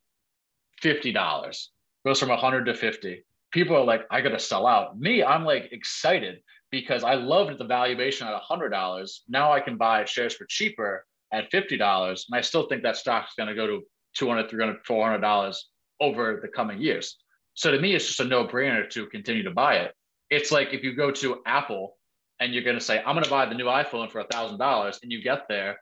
[0.81, 1.67] $50
[2.05, 5.69] goes from 100 to 50 people are like i gotta sell out me i'm like
[5.71, 6.39] excited
[6.71, 11.51] because i loved the valuation at $100 now i can buy shares for cheaper at
[11.51, 13.81] $50 and i still think that stock is going to go to
[14.15, 15.55] 200 300 $400
[15.99, 17.17] over the coming years
[17.53, 19.93] so to me it's just a no-brainer to continue to buy it
[20.29, 21.97] it's like if you go to apple
[22.39, 25.11] and you're going to say i'm going to buy the new iphone for $1000 and
[25.11, 25.77] you get there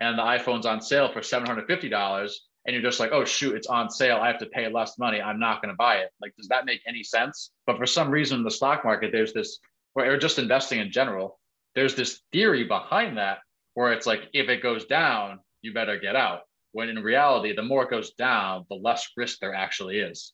[0.00, 2.30] and the iphone's on sale for $750
[2.66, 4.16] and you're just like, oh shoot, it's on sale.
[4.16, 5.20] I have to pay less money.
[5.20, 6.10] I'm not going to buy it.
[6.20, 7.50] Like, does that make any sense?
[7.66, 9.58] But for some reason, in the stock market, there's this,
[9.94, 11.38] or just investing in general,
[11.74, 13.38] there's this theory behind that
[13.74, 16.42] where it's like, if it goes down, you better get out.
[16.74, 20.32] When in reality, the more it goes down, the less risk there actually is.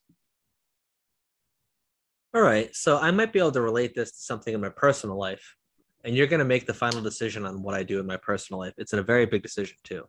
[2.35, 2.75] All right.
[2.75, 5.55] So I might be able to relate this to something in my personal life.
[6.03, 8.59] And you're going to make the final decision on what I do in my personal
[8.59, 8.73] life.
[8.79, 10.05] It's a very big decision, too.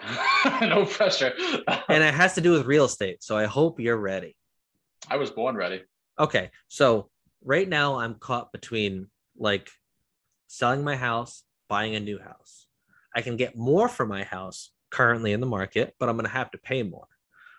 [0.60, 1.32] no pressure.
[1.88, 3.24] and it has to do with real estate.
[3.24, 4.36] So I hope you're ready.
[5.10, 5.82] I was born ready.
[6.16, 6.52] Okay.
[6.68, 7.10] So
[7.44, 9.68] right now I'm caught between like
[10.46, 12.68] selling my house, buying a new house.
[13.16, 16.32] I can get more for my house currently in the market, but I'm going to
[16.32, 17.06] have to pay more.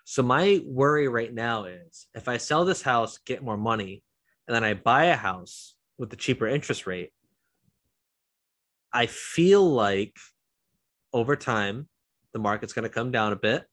[0.04, 4.02] So my worry right now is if I sell this house, get more money,
[4.48, 7.12] and then I buy a house with the cheaper interest rate,
[8.92, 10.16] I feel like
[11.12, 11.88] over time
[12.32, 13.64] the market's going to come down a bit.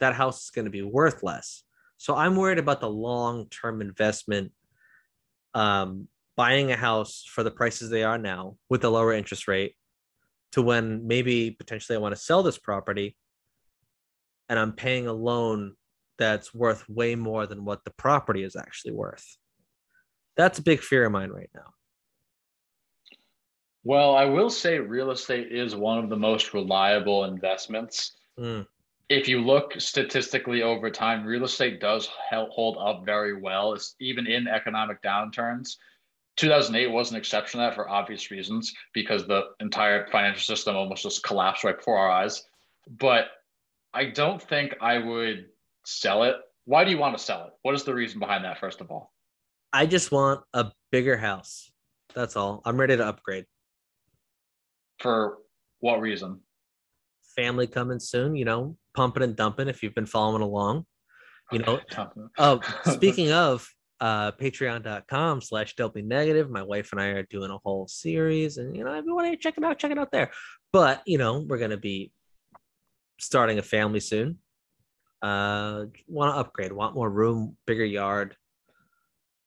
[0.00, 1.62] That house is going to be worth less.
[1.98, 4.50] So I'm worried about the long term investment.
[5.54, 9.76] Um, buying a house for the prices they are now with a lower interest rate
[10.52, 13.16] to when maybe potentially I want to sell this property
[14.48, 15.74] and I'm paying a loan
[16.18, 19.36] that's worth way more than what the property is actually worth.
[20.36, 21.72] That's a big fear of mine right now.
[23.84, 28.12] Well, I will say real estate is one of the most reliable investments.
[28.38, 28.66] Mm.
[29.08, 34.26] If you look statistically over time, real estate does hold up very well, it's even
[34.26, 35.76] in economic downturns.
[36.36, 41.02] 2008 was an exception to that for obvious reasons because the entire financial system almost
[41.02, 42.42] just collapsed right before our eyes.
[42.98, 43.26] But
[43.94, 45.46] I don't think I would
[45.84, 46.36] sell it.
[46.64, 47.52] Why do you want to sell it?
[47.62, 49.12] What is the reason behind that, first of all?
[49.72, 51.70] I just want a bigger house.
[52.14, 52.62] That's all.
[52.64, 53.46] I'm ready to upgrade.
[55.00, 55.38] For
[55.80, 56.40] what reason?
[57.36, 60.86] Family coming soon, you know, pumping and dumping if you've been following along.
[61.50, 61.80] You know,
[62.38, 63.66] oh, speaking of
[64.02, 68.76] uh, patreon.com slash doubly negative, my wife and I are doing a whole series, and
[68.76, 70.32] you know, everyone you check it out, check it out there.
[70.72, 72.10] But you know, we're gonna be
[73.20, 74.38] starting a family soon.
[75.22, 78.34] Uh, want to upgrade, want more room, bigger yard.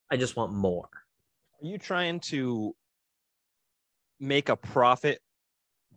[0.10, 0.88] I just want more.
[1.62, 2.74] Are you trying to
[4.22, 5.20] make a profit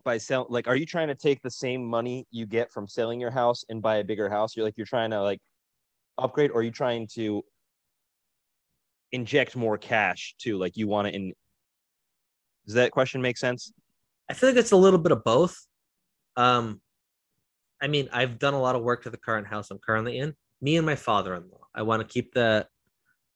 [0.03, 0.47] by selling?
[0.49, 3.63] like are you trying to take the same money you get from selling your house
[3.69, 5.39] and buy a bigger house you're like you're trying to like
[6.17, 7.41] upgrade or are you trying to
[9.11, 11.33] inject more cash too like you want to in
[12.65, 13.71] does that question make sense
[14.29, 15.57] i feel like it's a little bit of both
[16.37, 16.79] um
[17.81, 20.33] i mean i've done a lot of work to the current house i'm currently in
[20.61, 22.67] me and my father-in-law i want to keep that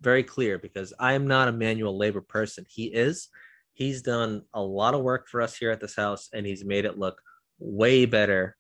[0.04, 2.66] very clear because I am not a manual labor person.
[2.70, 3.30] He is.
[3.74, 6.86] He's done a lot of work for us here at this house and he's made
[6.86, 7.20] it look
[7.58, 8.56] way better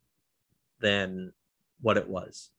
[0.79, 1.33] than
[1.81, 2.49] what it was.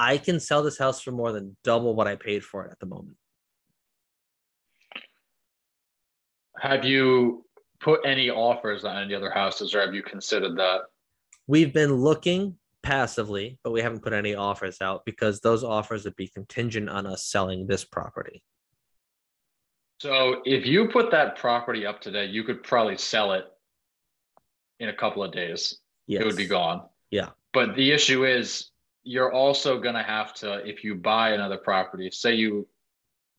[0.00, 2.80] I can sell this house for more than double what I paid for it at
[2.80, 3.18] the moment.
[6.58, 7.44] Have you
[7.80, 10.80] put any offers on any other houses, or have you considered that?
[11.46, 16.16] We've been looking passively, but we haven't put any offers out because those offers would
[16.16, 18.42] be contingent on us selling this property.
[20.00, 23.44] So if you put that property up today, you could probably sell it
[24.78, 25.78] in a couple of days.
[26.06, 26.22] Yes.
[26.22, 26.88] It would be gone.
[27.10, 27.30] Yeah.
[27.52, 28.70] But the issue is
[29.02, 32.68] you're also gonna have to, if you buy another property, say you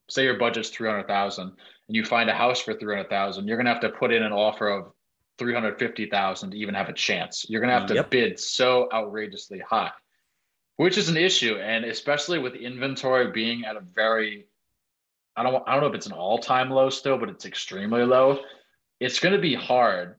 [0.08, 1.52] say your budget's three hundred thousand
[1.88, 4.22] and you find a house for three hundred thousand, you're gonna have to put in
[4.22, 4.92] an offer of
[5.38, 7.46] three hundred fifty thousand to even have a chance.
[7.48, 8.10] You're gonna have to Yep.
[8.10, 9.92] bid so outrageously high,
[10.76, 14.46] which is an issue, and especially with inventory being at a very,
[15.36, 18.40] I don't, I don't know if it's an all-time low still, but it's extremely low.
[19.00, 20.16] It's gonna be hard.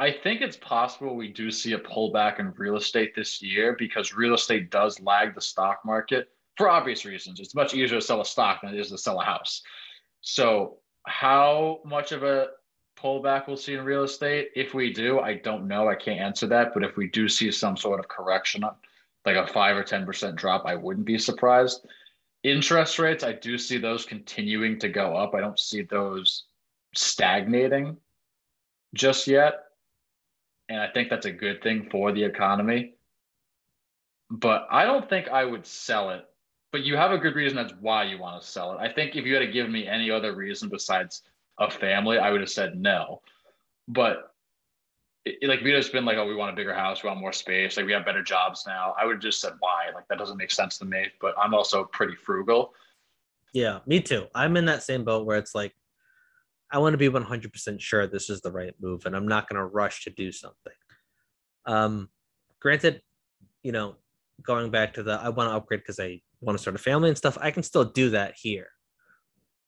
[0.00, 4.14] I think it's possible we do see a pullback in real estate this year because
[4.14, 7.38] real estate does lag the stock market for obvious reasons.
[7.38, 9.60] It's much easier to sell a stock than it is to sell a house.
[10.22, 12.48] So, how much of a
[12.96, 14.48] pullback we'll see in real estate?
[14.56, 15.86] If we do, I don't know.
[15.86, 16.72] I can't answer that.
[16.72, 18.64] But if we do see some sort of correction,
[19.26, 21.86] like a five or 10% drop, I wouldn't be surprised.
[22.42, 25.34] Interest rates, I do see those continuing to go up.
[25.34, 26.44] I don't see those
[26.94, 27.98] stagnating
[28.94, 29.64] just yet.
[30.70, 32.94] And I think that's a good thing for the economy.
[34.30, 36.24] But I don't think I would sell it.
[36.70, 38.78] But you have a good reason that's why you want to sell it.
[38.80, 41.22] I think if you had to give me any other reason besides
[41.58, 43.20] a family, I would have said no.
[43.88, 44.32] But
[45.24, 47.18] it, like if you'd just been like, oh, we want a bigger house, we want
[47.18, 49.86] more space, like we have better jobs now, I would have just said why.
[49.92, 51.06] Like that doesn't make sense to me.
[51.20, 52.72] But I'm also pretty frugal.
[53.52, 54.28] Yeah, me too.
[54.32, 55.74] I'm in that same boat where it's like,
[56.70, 59.58] I want to be 100% sure this is the right move and I'm not going
[59.58, 60.72] to rush to do something.
[61.66, 62.08] Um,
[62.60, 63.02] granted,
[63.62, 63.96] you know,
[64.42, 67.08] going back to the I want to upgrade because I want to start a family
[67.08, 68.68] and stuff, I can still do that here,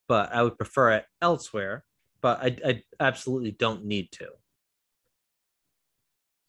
[0.08, 1.84] but I would prefer it elsewhere.
[2.20, 4.28] But I, I absolutely don't need to.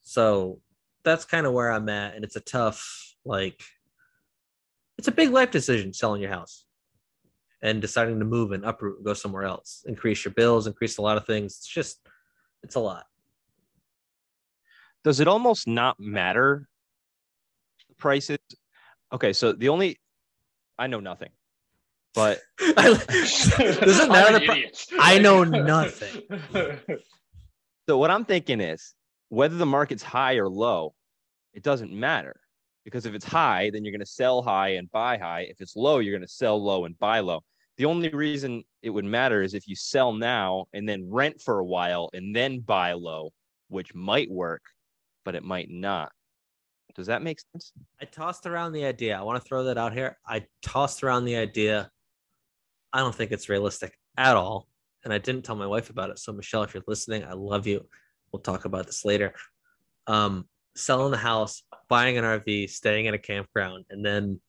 [0.04, 0.62] So
[1.04, 2.14] that's kind of where I'm at.
[2.14, 3.64] And it's a tough, like,
[5.00, 6.66] it's a big life decision selling your house
[7.64, 11.02] and deciding to move and uproot and go somewhere else, increase your bills, increase a
[11.02, 11.54] lot of things.
[11.54, 12.00] It's just,
[12.62, 13.06] it's a lot.
[15.04, 16.68] Does it almost not matter
[17.88, 18.38] the prices?
[19.12, 19.98] Okay, so the only
[20.78, 21.30] I know nothing,
[22.14, 22.94] but I,
[23.58, 24.36] doesn't matter.
[24.36, 26.22] an The pri- I know nothing.
[27.88, 28.94] so what I'm thinking is
[29.30, 30.94] whether the market's high or low,
[31.54, 32.36] it doesn't matter
[32.84, 35.42] because if it's high, then you're going to sell high and buy high.
[35.42, 37.42] If it's low, you're going to sell low and buy low.
[37.78, 41.60] The only reason it would matter is if you sell now and then rent for
[41.60, 43.32] a while and then buy low,
[43.70, 44.62] which might work,
[45.26, 46.12] but it might not.
[46.96, 47.72] Does that make sense?
[48.00, 49.18] I tossed around the idea.
[49.18, 50.18] I want to throw that out here.
[50.28, 51.90] I tossed around the idea.
[52.92, 54.68] I don't think it's realistic at all.
[55.04, 56.20] And I didn't tell my wife about it.
[56.20, 57.88] So, Michelle, if you're listening, I love you.
[58.32, 59.34] We'll talk about this later.
[60.06, 64.40] Um, selling the house, buying an RV, staying in a campground, and then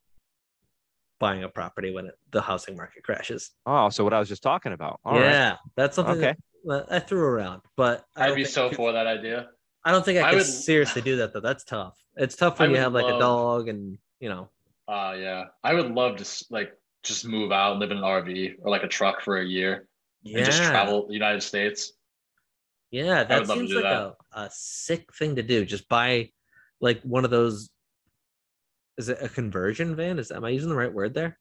[1.21, 3.51] buying a property when it, the housing market crashes.
[3.67, 5.01] Oh, so what I was just talking about.
[5.05, 5.23] All right.
[5.25, 6.35] yeah, that's something Okay.
[6.67, 9.49] that I threw around, but I I'd don't be so could- for that idea.
[9.85, 11.41] I don't think I I could would- seriously do that though.
[11.41, 11.97] That's tough.
[12.17, 14.49] It's tough I when you would have like a dog and you know.
[14.89, 15.45] Uh yeah.
[15.63, 16.73] I would love to like
[17.03, 19.87] just move out and live in an RV or like a truck for a year
[20.23, 21.93] Yeah, and just travel the United States.
[22.91, 24.15] yeah, that would love seems like that.
[24.33, 25.65] a, a sick thing to do.
[25.67, 26.31] Just buy
[26.81, 27.71] like one of those.
[28.99, 30.19] Is it a conversion van?
[30.19, 31.39] Is am I using the right word there?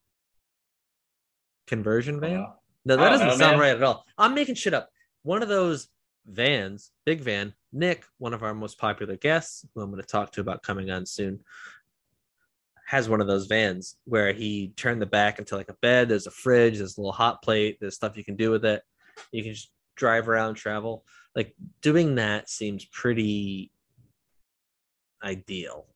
[1.68, 2.38] Conversion van?
[2.42, 2.54] Uh,
[2.86, 3.60] No, that doesn't know, sound man.
[3.60, 4.06] right at all.
[4.18, 4.90] I'm making shit up.
[5.24, 5.88] One of those
[6.26, 7.54] vans, big van.
[7.72, 10.92] Nick, one of our most popular guests, who I'm going to talk to about coming
[10.92, 11.40] on soon,
[12.86, 16.10] has one of those vans where he turned the back into like a bed.
[16.10, 16.78] There's a fridge.
[16.78, 17.78] There's a little hot plate.
[17.80, 18.84] There's stuff you can do with it.
[19.32, 21.06] You can just drive around, travel.
[21.36, 23.72] Like doing that seems pretty
[25.24, 25.88] ideal.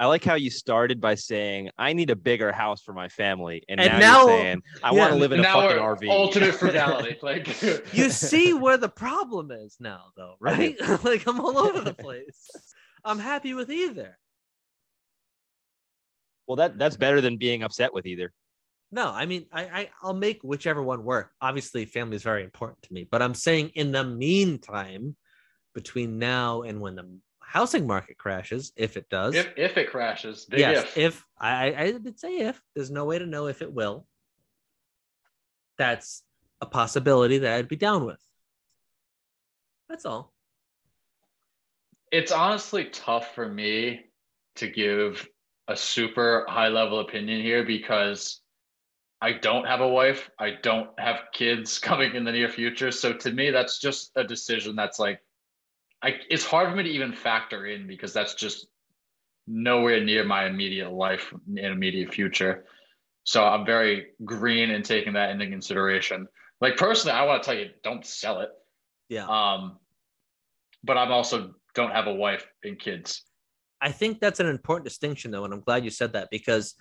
[0.00, 3.64] I like how you started by saying, I need a bigger house for my family.
[3.68, 6.08] And, And now, now- you're saying, I yeah, want to live in a fucking RV.
[6.08, 7.18] ultimate frugality.
[7.22, 7.46] Like
[7.92, 10.76] You see where the problem is now, though, right?
[11.04, 12.48] like I'm all over the place.
[13.04, 14.18] I'm happy with either.
[16.46, 18.32] well, that that's better than being upset with either.
[18.90, 21.30] No, I mean, I, I I'll make whichever one work.
[21.40, 25.16] Obviously, family is very important to me, but I'm saying in the meantime,
[25.74, 27.18] between now and when the
[27.48, 30.96] housing market crashes, if it does, If if it crashes, yes, if.
[30.98, 34.06] if I, I did say if, there's no way to know if it will.
[35.78, 36.22] That's
[36.60, 38.20] a possibility that I'd be down with.
[39.88, 40.34] That's all.
[42.10, 44.00] it's honestly tough for me
[44.56, 45.26] to give
[45.68, 48.40] a super high level opinion here because
[49.20, 50.30] I don't have a wife.
[50.38, 52.90] I don't have kids coming in the near future.
[52.90, 55.20] So to me, that's just a decision that's like,
[56.02, 58.66] I, it's hard for me to even factor in because that's just
[59.46, 62.64] nowhere near my immediate life and immediate future.
[63.24, 66.26] So I'm very green in taking that into consideration.
[66.60, 68.50] Like personally, I want to tell you, don't sell it.
[69.08, 69.26] Yeah.
[69.26, 69.78] Um,
[70.84, 73.22] but I'm also don't have a wife and kids.
[73.80, 76.74] I think that's an important distinction, though, and I'm glad you said that because,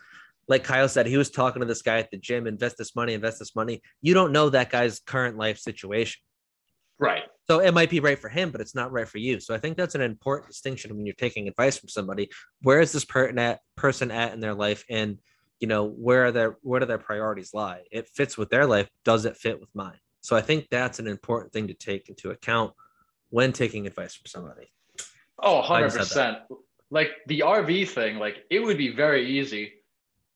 [0.47, 2.47] like Kyle said, he was talking to this guy at the gym.
[2.47, 3.81] Invest this money, invest this money.
[4.01, 6.21] You don't know that guy's current life situation,
[6.99, 7.23] Right.
[7.49, 9.39] So it might be right for him, but it's not right for you.
[9.39, 12.29] So I think that's an important distinction when you're taking advice from somebody.
[12.61, 15.17] Where is this person at, person at in their life, and
[15.59, 17.83] you know where are their where do their priorities lie?
[17.91, 18.89] It fits with their life.
[19.05, 19.99] Does it fit with mine?
[20.21, 22.73] So I think that's an important thing to take into account
[23.29, 24.69] when taking advice from somebody.
[25.39, 26.41] Oh, 100%.
[26.89, 29.73] Like the RV thing, like it would be very easy.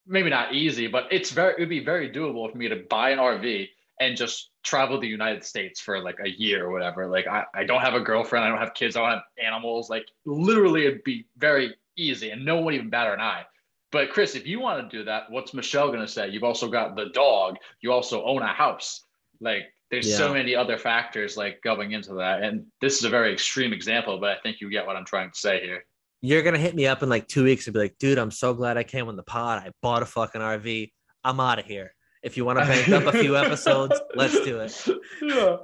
[0.08, 3.10] Maybe not easy, but it's very it would be very doable for me to buy
[3.10, 3.68] an RV
[4.02, 7.08] and just travel the United States for like a year or whatever.
[7.08, 9.92] Like I, I don't have a girlfriend, I don't have kids, I don't have animals.
[9.92, 13.46] Like literally it'd be very easy and no one even bat an eye.
[13.92, 16.30] But Chris, if you want to do that, what's Michelle gonna say?
[16.30, 19.04] You've also got the dog, you also own a house.
[19.40, 22.42] Like there's so many other factors like going into that.
[22.42, 25.30] And this is a very extreme example, but I think you get what I'm trying
[25.30, 25.86] to say here.
[26.22, 28.56] You're gonna hit me up in like two weeks and be like, dude, I'm so
[28.56, 29.62] glad I came on the pod.
[29.64, 30.92] I bought a fucking RV.
[31.24, 31.94] I'm out of here.
[32.24, 34.88] If you want to bank up a few episodes, let's do it.
[35.22, 35.58] Yeah.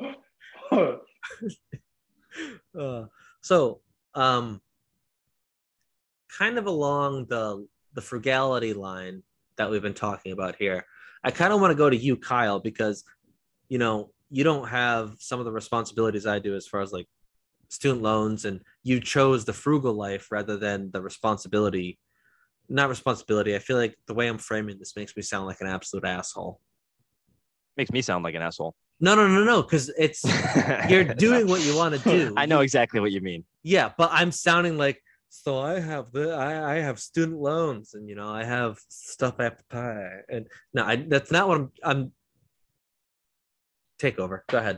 [2.78, 3.06] Uh,
[3.42, 3.82] so,
[4.14, 4.62] um,
[6.38, 9.24] kind of along the the frugality line
[9.58, 10.86] that we've been talking about here,
[11.24, 13.04] I kind of want to go to you, Kyle, because
[13.70, 17.08] you know you don't have some of the responsibilities I do as far as like
[17.70, 21.98] student loans, and you chose the frugal life rather than the responsibility.
[22.70, 23.56] Not responsibility.
[23.56, 26.60] I feel like the way I'm framing this makes me sound like an absolute asshole.
[27.78, 28.76] Makes me sound like an asshole.
[29.00, 30.24] No, no, no, no, because it's
[30.90, 32.34] you're doing what you want to do.
[32.36, 33.46] I know exactly what you mean.
[33.64, 35.00] yeah but i'm sounding like
[35.30, 39.36] so i have the i, I have student loans and you know i have stuff
[39.40, 42.12] I have to pay and no I, that's not what i'm i'm
[44.00, 44.78] take over go ahead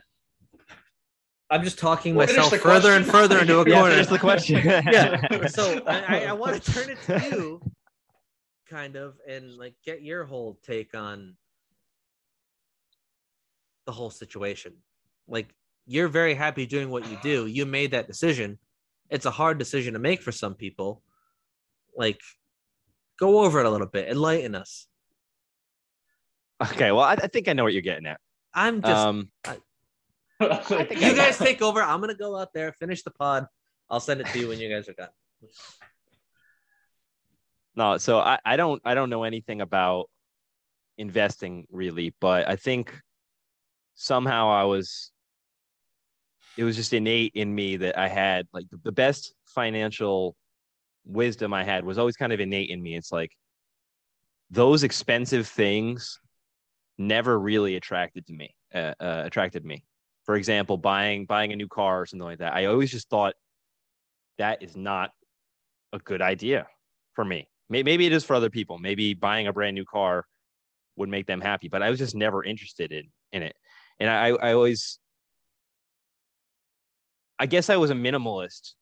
[1.49, 4.59] i'm just talking Well, myself the further and further into a corner finish the question.
[4.65, 7.61] yeah so i, I, I want to turn it to you
[8.69, 11.35] kind of and like get your whole take on
[13.85, 14.73] the whole situation.
[15.27, 15.53] Like
[15.85, 17.47] you're very happy doing what you do.
[17.47, 18.59] You made that decision.
[19.09, 21.01] It's a hard decision to make for some people.
[21.97, 22.21] Like
[23.19, 24.09] go over it a little bit.
[24.09, 24.87] Enlighten us.
[26.61, 28.19] Okay, well, I, I think I know what you're getting at.
[28.53, 29.31] i'm just Um,
[30.41, 31.81] you guys take over.
[31.81, 33.47] I'm gonna go out there finish the pod.
[33.89, 35.09] I'll send it to you when you guys are done
[37.75, 40.09] no, so I, I don't I don't know anything about
[40.97, 42.93] investing really, but I think
[43.95, 45.11] somehow I was
[46.57, 50.35] it was just innate in me that I had like the, best financial
[51.05, 52.95] wisdom I had was always kind of innate in me.
[52.95, 53.31] It's like
[54.51, 56.19] those expensive things
[56.97, 58.53] never really attracted to me.
[58.73, 59.83] Uh, uh, attracted me.
[60.25, 62.53] For example, buying buying a new car or something like that.
[62.53, 63.33] I always just thought
[64.37, 65.11] that is not
[65.93, 66.67] a good idea
[67.15, 67.49] for me.
[67.69, 68.77] May- Maybe it is for other people.
[68.79, 70.25] Maybe buying a brand new car
[70.95, 73.55] would make them happy, but I was just never interested in in it.
[73.99, 74.99] And I I always
[77.39, 78.73] I guess I was a minimalist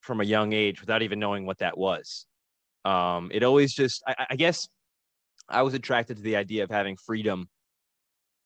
[0.00, 2.26] from a young age without even knowing what that was.
[2.84, 4.68] Um, it always just I, I guess
[5.48, 7.48] I was attracted to the idea of having freedom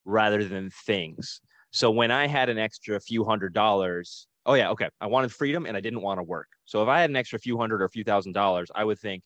[0.05, 1.41] rather than things.
[1.71, 5.67] So when I had an extra few hundred dollars, oh yeah, okay, I wanted freedom
[5.67, 6.49] and I didn't want to work.
[6.65, 8.99] So if I had an extra few hundred or a few thousand dollars, I would
[8.99, 9.23] think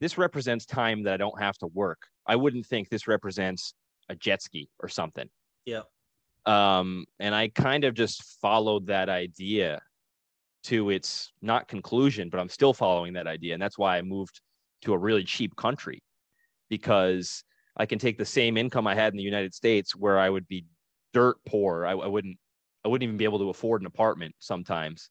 [0.00, 2.02] this represents time that I don't have to work.
[2.26, 3.74] I wouldn't think this represents
[4.08, 5.28] a jet ski or something.
[5.64, 5.82] yeah
[6.46, 9.80] Um, and I kind of just followed that idea
[10.64, 13.54] to its not conclusion, but I'm still following that idea.
[13.54, 14.40] And that's why I moved
[14.82, 16.02] to a really cheap country
[16.68, 17.44] because
[17.76, 20.48] I can take the same income I had in the United States where I would
[20.48, 20.64] be
[21.12, 21.86] dirt poor.
[21.86, 22.36] I, I wouldn't,
[22.84, 25.10] I wouldn't even be able to afford an apartment sometimes,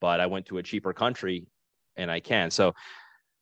[0.00, 1.46] but I went to a cheaper country
[1.96, 2.50] and I can.
[2.50, 2.72] So,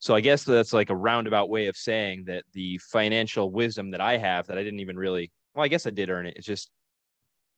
[0.03, 4.01] so I guess that's like a roundabout way of saying that the financial wisdom that
[4.01, 6.35] I have that I didn't even really, well, I guess I did earn it.
[6.37, 6.73] It's just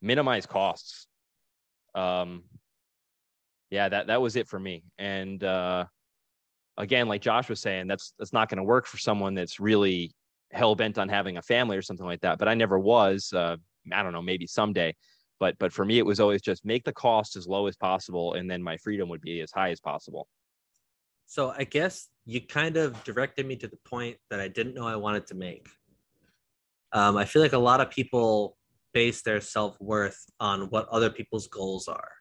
[0.02, 1.06] minimize costs.
[1.94, 2.42] Um,
[3.70, 4.84] yeah, that that was it for me.
[4.98, 5.86] And uh,
[6.76, 10.12] again, like Josh was saying, that's that's not going to work for someone that's really
[10.52, 12.38] hell bent on having a family or something like that.
[12.38, 13.32] But I never was.
[13.32, 13.56] Uh,
[13.90, 14.94] I don't know, maybe someday.
[15.40, 18.34] But but for me, it was always just make the cost as low as possible,
[18.34, 20.28] and then my freedom would be as high as possible.
[21.26, 24.86] So I guess you kind of directed me to the point that I didn't know
[24.86, 25.68] I wanted to make.
[26.92, 28.56] Um, I feel like a lot of people
[28.92, 32.12] base their self worth on what other people's goals are.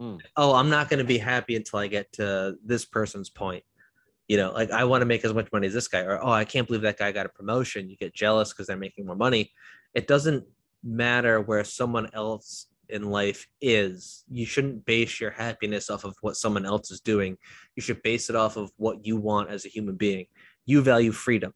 [0.00, 0.18] Mm.
[0.36, 3.62] Oh, I'm not going to be happy until I get to this person's point.
[4.26, 6.30] You know, like I want to make as much money as this guy, or oh,
[6.30, 7.90] I can't believe that guy got a promotion.
[7.90, 9.52] You get jealous because they're making more money.
[9.92, 10.44] It doesn't
[10.82, 14.24] matter where someone else in life is.
[14.30, 17.36] You shouldn't base your happiness off of what someone else is doing.
[17.76, 20.26] You should base it off of what you want as a human being.
[20.66, 21.52] You value freedom.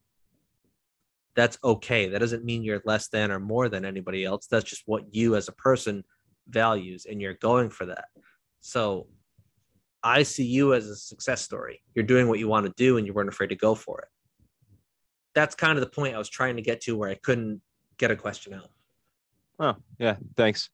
[1.37, 2.09] That's okay.
[2.09, 4.47] That doesn't mean you're less than or more than anybody else.
[4.51, 6.03] That's just what you as a person
[6.49, 8.07] values, and you're going for that.
[8.61, 9.07] So
[10.03, 11.81] I see you as a success story.
[11.95, 14.09] You're doing what you want to do, and you weren't afraid to go for it.
[15.35, 17.61] That's kind of the point I was trying to get to where I couldn't
[17.99, 18.71] get a question out.
[19.61, 20.71] Oh, yeah, thanks.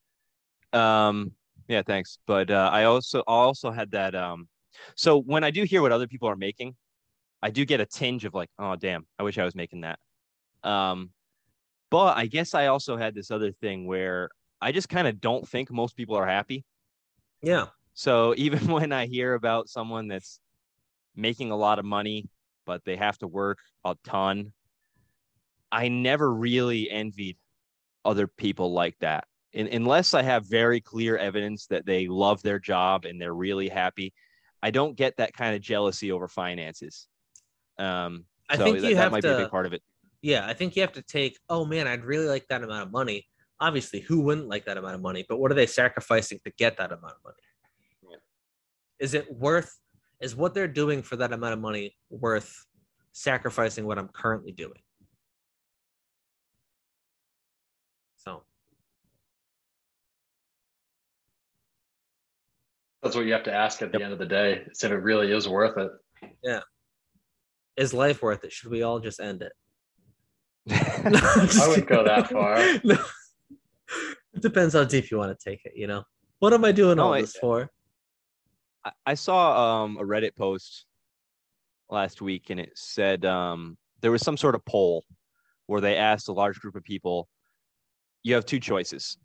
[0.75, 1.33] Um,
[1.69, 2.19] yeah, thanks.
[2.27, 4.15] But uh, I also also had that.
[4.15, 4.49] Um,
[4.97, 6.75] so when I do hear what other people are making,
[7.43, 9.99] I do get a tinge of like, oh damn, I wish I was making that.
[10.63, 11.11] Um,
[11.91, 15.47] but I guess I also had this other thing where I just kind of don't
[15.47, 16.65] think most people are happy.
[17.43, 17.67] Yeah.
[17.93, 20.41] So even when I hear about someone that's
[21.15, 22.29] making a lot of money,
[22.67, 24.53] but they have to work a ton,
[25.71, 27.37] I never really envied
[28.05, 29.25] other people like that.
[29.55, 33.69] In, unless I have very clear evidence that they love their job and they're really
[33.69, 34.13] happy,
[34.63, 37.07] I don't get that kind of jealousy over finances.
[37.79, 39.73] Um, I so think that, you that have might be a to- big part of
[39.73, 39.83] it.
[40.23, 42.91] Yeah, I think you have to take, oh man, I'd really like that amount of
[42.91, 43.27] money.
[43.61, 45.25] Obviously, who wouldn't like that amount of money?
[45.29, 47.37] But what are they sacrificing to get that amount of money?
[48.11, 48.17] Yeah.
[48.99, 49.79] Is it worth,
[50.21, 52.65] is what they're doing for that amount of money worth
[53.13, 54.81] sacrificing what I'm currently doing?
[63.05, 64.05] That's what you have to ask at the Yep.
[64.05, 64.65] end of the day.
[64.71, 65.91] Is if it really is worth it.
[66.43, 66.61] Yeah.
[67.77, 68.53] Is life worth it?
[68.53, 69.53] Should we all just end it?
[70.71, 72.57] I wouldn't go that far.
[72.85, 72.97] No.
[74.33, 76.03] It depends how deep you want to take it, you know?
[76.39, 77.71] What am I doing No, all I- this for?
[78.85, 80.87] I- I saw um, a Reddit post
[81.91, 85.05] last week, and it said um, there was some sort of poll
[85.67, 87.29] where they asked a large group of people,
[88.23, 89.19] "You have two choices.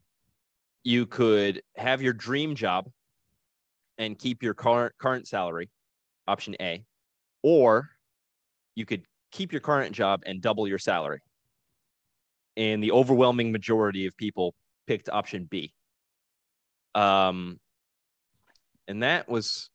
[0.84, 2.90] You could have your dream job
[4.00, 5.70] and keep your current current salary,
[6.28, 6.84] option A,
[7.44, 7.90] or
[8.74, 11.22] you could keep your current job and double your salary."
[12.58, 14.56] And the overwhelming majority of people
[14.88, 15.72] picked option B.
[16.96, 17.60] Um,
[18.88, 19.70] and that was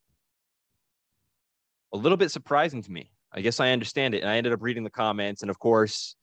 [1.93, 3.12] a little bit surprising to me.
[3.33, 4.22] I guess I understand it.
[4.22, 6.16] And I ended up reading the comments, and of course,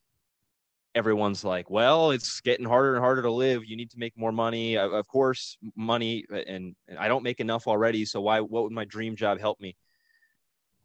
[0.94, 3.64] everyone's like, "Well, it's getting harder and harder to live.
[3.64, 4.76] You need to make more money.
[4.76, 8.04] Of course, money, and, and I don't make enough already.
[8.04, 8.40] So why?
[8.40, 9.76] What would my dream job help me?"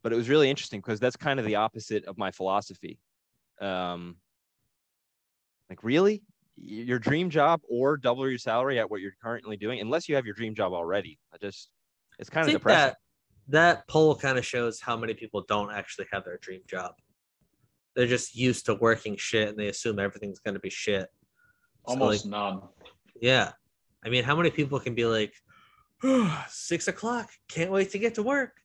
[0.04, 3.00] But it was really interesting because that's kind of the opposite of my philosophy.
[3.60, 4.18] Um,
[5.70, 6.24] like, really,
[6.56, 10.26] your dream job or double your salary at what you're currently doing, unless you have
[10.26, 11.20] your dream job already.
[11.34, 11.70] I just,
[12.20, 12.88] it's kind I of depressing.
[12.88, 12.98] that
[13.50, 16.94] that poll kind of shows how many people don't actually have their dream job.
[17.98, 21.08] They're just used to working shit and they assume everything's going to be shit.
[21.88, 22.62] So, Almost like, none.
[23.20, 23.52] yeah.
[24.06, 25.34] I mean, how many people can be like,
[26.48, 28.62] six o'clock, can't wait to get to work?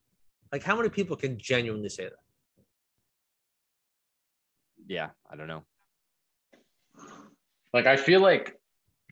[0.52, 2.12] Like, how many people can genuinely say that?
[4.86, 5.62] yeah, I don't know.
[7.72, 8.60] Like I feel like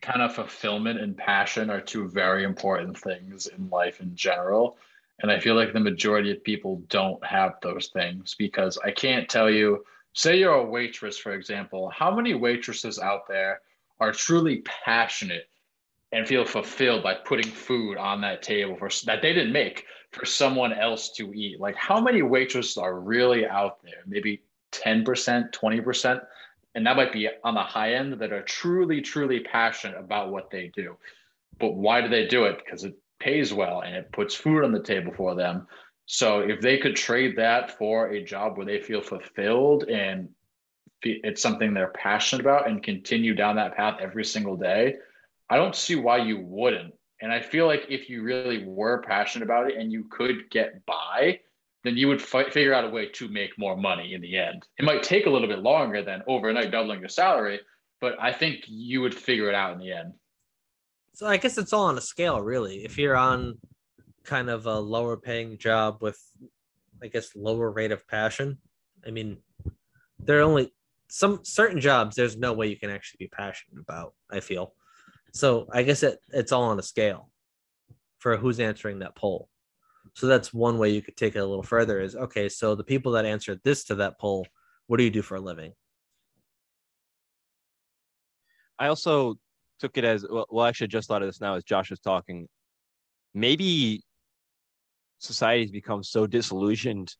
[0.01, 4.77] kind of fulfillment and passion are two very important things in life in general.
[5.21, 9.29] And I feel like the majority of people don't have those things because I can't
[9.29, 13.61] tell you, say you're a waitress, for example, how many waitresses out there
[13.99, 15.47] are truly passionate
[16.11, 20.25] and feel fulfilled by putting food on that table for that they didn't make for
[20.25, 21.59] someone else to eat?
[21.59, 24.03] Like how many waitresses are really out there?
[24.05, 24.41] Maybe
[24.71, 26.21] 10%, 20%?
[26.75, 30.49] and that might be on the high end that are truly truly passionate about what
[30.49, 30.95] they do
[31.59, 34.71] but why do they do it because it pays well and it puts food on
[34.71, 35.67] the table for them
[36.13, 40.27] so if they could trade that for a job where they feel fulfilled and
[41.03, 44.95] it's something they're passionate about and continue down that path every single day
[45.49, 49.45] i don't see why you wouldn't and i feel like if you really were passionate
[49.45, 51.39] about it and you could get by
[51.83, 54.67] then you would fi- figure out a way to make more money in the end.
[54.77, 57.59] It might take a little bit longer than overnight doubling your salary,
[57.99, 60.13] but I think you would figure it out in the end.
[61.15, 62.85] So I guess it's all on a scale, really.
[62.85, 63.57] If you're on
[64.23, 66.19] kind of a lower paying job with,
[67.01, 68.57] I guess, lower rate of passion.
[69.05, 69.37] I mean,
[70.19, 70.73] there are only
[71.07, 72.15] some certain jobs.
[72.15, 74.13] There's no way you can actually be passionate about.
[74.29, 74.73] I feel
[75.33, 75.67] so.
[75.71, 77.29] I guess it it's all on a scale
[78.19, 79.49] for who's answering that poll.
[80.13, 81.99] So that's one way you could take it a little further.
[81.99, 82.49] Is okay.
[82.49, 84.45] So the people that answered this to that poll,
[84.87, 85.73] what do you do for a living?
[88.77, 89.35] I also
[89.79, 90.65] took it as well, well.
[90.65, 92.47] Actually, just thought of this now as Josh was talking.
[93.33, 94.03] Maybe
[95.21, 97.15] society's become so disillusioned,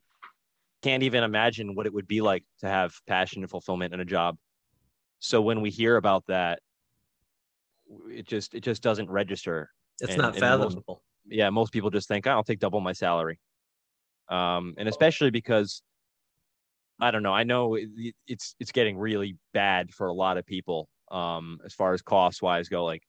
[0.82, 4.06] can't even imagine what it would be like to have passion and fulfillment in a
[4.06, 4.38] job.
[5.20, 6.60] So when we hear about that,
[8.10, 9.70] it just it just doesn't register.
[10.02, 11.04] It's And- not and most- fathomable.
[11.28, 13.40] yeah, most people just think I'll take double my salary.
[14.30, 15.84] Um, and especially because
[17.00, 17.90] I don't know, I know it,
[18.28, 22.42] it's it's getting really bad for a lot of people um, as far as cost
[22.42, 22.86] wise go.
[22.86, 23.04] Like,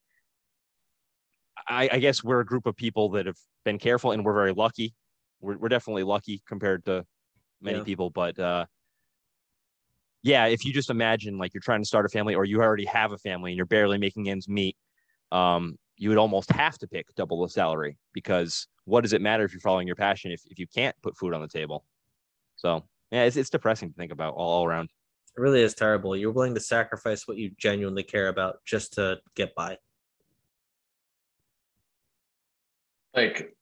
[1.68, 4.52] I, I guess we're a group of people that have been careful, and we're very
[4.52, 4.94] lucky.
[5.40, 7.04] We're we're definitely lucky compared to
[7.60, 7.84] many Yeah.
[7.84, 8.66] people, but uh,
[10.22, 12.84] yeah, if you just imagine like you're trying to start a family, or you already
[12.86, 14.76] have a family and you're barely making ends meet,
[15.32, 19.44] um, you would almost have to pick double the salary because what does it matter
[19.44, 21.84] if you're following your passion if, if you can't put food on the table?
[22.56, 24.90] So yeah, it's, it's depressing to think about all, all around.
[25.36, 26.16] It really is terrible.
[26.16, 29.78] You're willing to sacrifice what you genuinely care about just to get by.
[33.14, 33.54] Like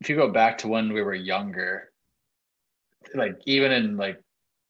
[0.00, 1.90] if you go back to when we were younger
[3.14, 4.20] like even in like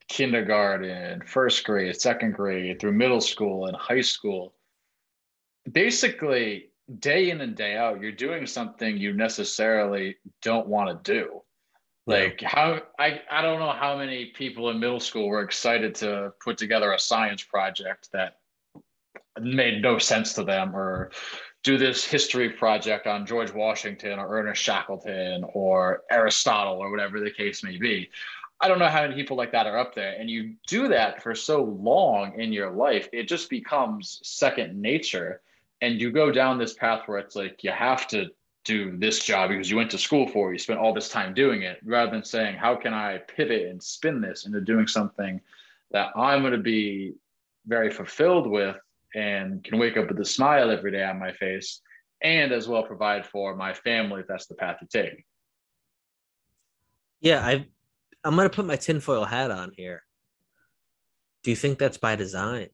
[0.08, 4.54] kindergarten first grade second grade through middle school and high school
[5.70, 11.40] basically day in and day out you're doing something you necessarily don't want to do
[12.06, 12.14] Yeah.
[12.14, 16.32] like how I, I don't know how many people in middle school were excited to
[16.42, 18.38] put together a science project that
[19.40, 21.12] made no sense to them or
[21.62, 27.30] do this history project on George Washington or Ernest Shackleton or Aristotle or whatever the
[27.30, 28.08] case may be.
[28.62, 30.16] I don't know how many people like that are up there.
[30.18, 35.40] And you do that for so long in your life, it just becomes second nature.
[35.82, 38.26] And you go down this path where it's like you have to
[38.64, 41.32] do this job because you went to school for it, you spent all this time
[41.32, 45.40] doing it, rather than saying, how can I pivot and spin this into doing something
[45.90, 47.14] that I'm going to be
[47.66, 48.76] very fulfilled with
[49.14, 51.80] and can wake up with a smile every day on my face
[52.22, 55.24] and as well provide for my family if that's the path you take.
[57.20, 57.66] Yeah, I
[58.24, 60.02] I'm gonna put my tinfoil hat on here.
[61.42, 62.68] Do you think that's by design?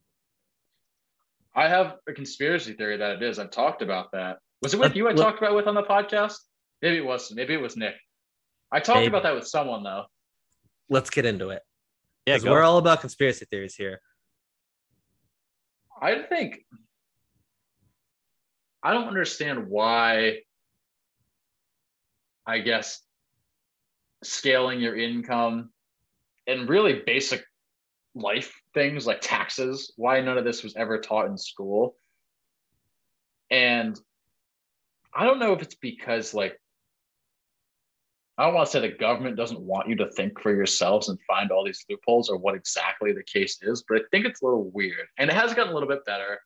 [1.55, 3.39] I have a conspiracy theory that it is.
[3.39, 4.39] I've talked about that.
[4.63, 6.37] Was it with uh, you I Let- talked about with on the podcast?
[6.83, 7.33] Maybe it was.
[7.35, 7.95] Maybe it was Nick.
[8.73, 9.09] I talked Maybe.
[9.09, 10.05] about that with someone though.
[10.91, 11.63] Let's get into it.
[12.27, 12.51] Yeah, 'Cause go.
[12.51, 14.01] we're all about conspiracy theories here.
[16.01, 16.65] I think
[18.83, 20.41] I don't understand why
[22.47, 23.03] I guess
[24.23, 25.71] scaling your income
[26.47, 27.45] and really basic
[28.15, 31.97] life things like taxes, why none of this was ever taught in school.
[33.51, 33.99] And
[35.15, 36.61] I don't know if it's because like
[38.39, 41.19] I don't want to say the government doesn't want you to think for yourselves and
[41.27, 44.45] find all these loopholes or what exactly the case is, but I think it's a
[44.45, 45.07] little weird.
[45.19, 46.39] And it has gotten a little bit better.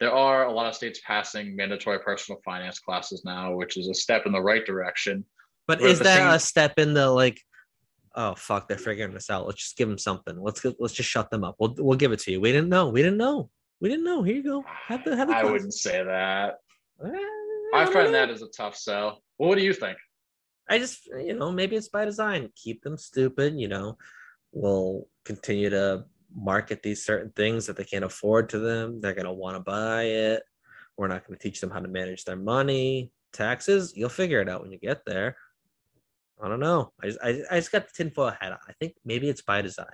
[0.00, 3.94] There are a lot of states passing mandatory personal finance classes now, which is a
[3.94, 5.24] step in the right direction.
[5.66, 7.40] But We're is that same- a step in the like?
[8.16, 9.46] Oh fuck, they're figuring this out.
[9.46, 10.38] Let's just give them something.
[10.40, 11.56] Let's let's just shut them up.
[11.58, 12.40] We'll we'll give it to you.
[12.40, 12.88] We didn't know.
[12.88, 13.50] We didn't know.
[13.80, 14.22] We didn't know.
[14.22, 14.64] Here you go.
[14.88, 15.34] Have the have the.
[15.36, 15.52] I class.
[15.52, 16.58] wouldn't say that.
[17.04, 17.08] Eh,
[17.74, 18.12] I find know.
[18.12, 19.22] that as a tough sell.
[19.38, 19.96] Well, what do you think?
[20.68, 22.50] I just, you know, maybe it's by design.
[22.56, 23.98] Keep them stupid, you know.
[24.52, 26.04] We'll continue to
[26.34, 29.00] market these certain things that they can't afford to them.
[29.00, 30.42] They're going to want to buy it.
[30.96, 33.10] We're not going to teach them how to manage their money.
[33.32, 35.36] Taxes, you'll figure it out when you get there.
[36.42, 36.92] I don't know.
[37.02, 38.58] I just, I, I just got the tinfoil hat on.
[38.68, 39.86] I think maybe it's by design.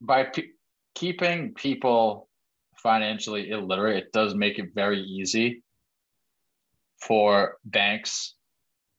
[0.00, 0.50] By pe-
[0.94, 2.28] keeping people
[2.76, 5.62] financially illiterate, it does make it very easy
[7.00, 8.35] for banks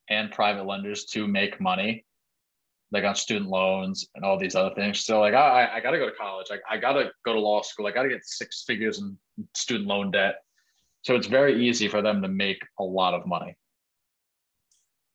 [0.09, 2.05] and private lenders to make money,
[2.91, 5.01] like on student loans and all these other things.
[5.05, 6.47] So, like, I, I- I got to go to college.
[6.51, 7.87] I, I got to go to law school.
[7.87, 9.17] I got to get six figures in
[9.55, 10.35] student loan debt.
[11.03, 13.57] So, it's very easy for them to make a lot of money.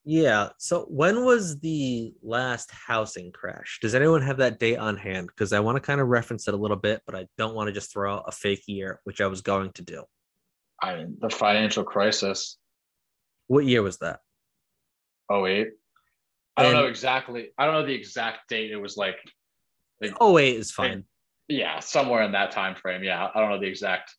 [0.04, 0.48] Yeah.
[0.58, 3.78] So when was the last housing crash?
[3.80, 5.28] Does anyone have that date on hand?
[5.28, 7.68] Because I want to kind of reference it a little bit, but I don't want
[7.68, 10.02] to just throw out a fake year, which I was going to do.
[10.82, 12.58] I mean, the financial crisis,
[13.46, 14.18] What year was that?
[15.46, 15.68] 08.
[16.56, 17.50] I don't know exactly.
[17.56, 18.70] I don't know the exact date.
[18.70, 19.16] It was like,
[20.00, 21.04] like Oh wait, is fine.
[21.48, 23.02] yeah, somewhere in that time frame.
[23.02, 24.14] Yeah, I don't know the exact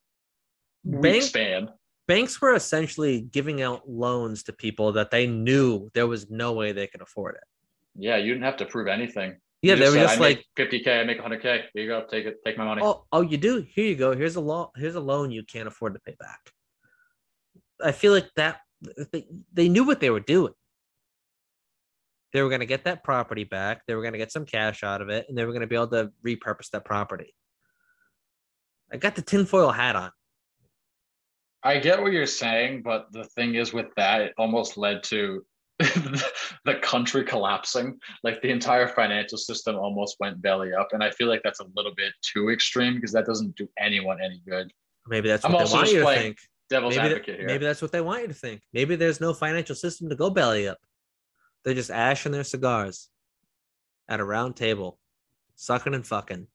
[0.83, 1.69] week Bank span.
[2.07, 6.71] banks were essentially giving out loans to people that they knew there was no way
[6.71, 7.43] they could afford it.
[7.95, 9.35] Yeah, you didn't have to prove anything.
[9.61, 11.43] Yeah, You they were said, just I like, 50k, I make 100k.
[11.43, 12.81] Here you go, take it, take my money.
[12.83, 13.65] oh, oh, you do.
[13.69, 14.13] Here you go.
[14.15, 14.71] Here's a law.
[14.75, 16.51] Here's a loan you can't afford to pay back.
[17.81, 18.59] I feel like that
[19.13, 20.53] they, they knew what they were doing.
[22.33, 23.83] They were going to get that property back.
[23.87, 25.67] They were going to get some cash out of it, and they were going to
[25.67, 27.33] be able to repurpose that property.
[28.91, 30.11] I got the tinfoil hat on.
[31.63, 35.45] I get what you're saying, but the thing is with that, it almost led to
[35.79, 37.97] the country collapsing.
[38.23, 40.89] Like the entire financial system almost went belly up.
[40.91, 44.19] And I feel like that's a little bit too extreme because that doesn't do anyone
[44.21, 44.71] any good.
[45.07, 46.37] Maybe that's I'm what they want you to think.
[46.69, 47.47] Devil's Maybe, that- advocate here.
[47.47, 48.61] maybe that's what they want you to think.
[48.73, 50.77] Maybe there's no financial system to go belly up.
[51.63, 53.09] They're just ashing their cigars
[54.07, 54.99] at a round table,
[55.55, 56.47] sucking and fucking,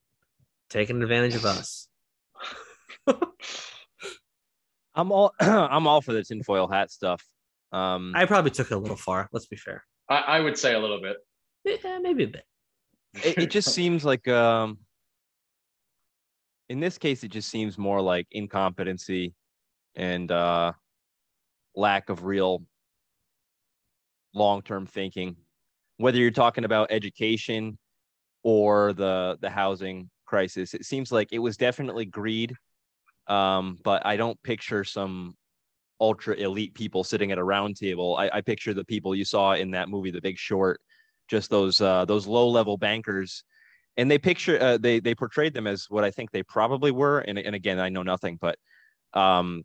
[0.69, 1.89] taking advantage of us.
[4.95, 7.25] I'm all I'm all for the tinfoil hat stuff.
[7.73, 9.29] Um, I probably took it a little far.
[9.33, 9.85] Let's be fair.
[10.09, 11.17] I, I would say a little bit.
[11.65, 12.45] Yeah, maybe a bit.
[13.25, 14.79] it, it just seems like um,
[16.69, 19.35] in this case, it just seems more like incompetency
[19.95, 20.73] and uh,
[21.75, 22.63] lack of real
[24.39, 25.36] long-term thinking.
[25.99, 27.78] Whether you're talking about education
[28.43, 32.55] or the the housing crisis, it seems like it was definitely greed.
[33.26, 35.34] Um, but I don't picture some
[36.01, 38.16] ultra elite people sitting at a round table.
[38.16, 40.80] I, I picture the people you saw in that movie, The Big Short,
[41.28, 43.45] just those uh, those low level bankers,
[43.97, 47.18] and they picture uh, they they portrayed them as what I think they probably were.
[47.20, 48.57] And and again, I know nothing, but
[49.14, 49.64] um,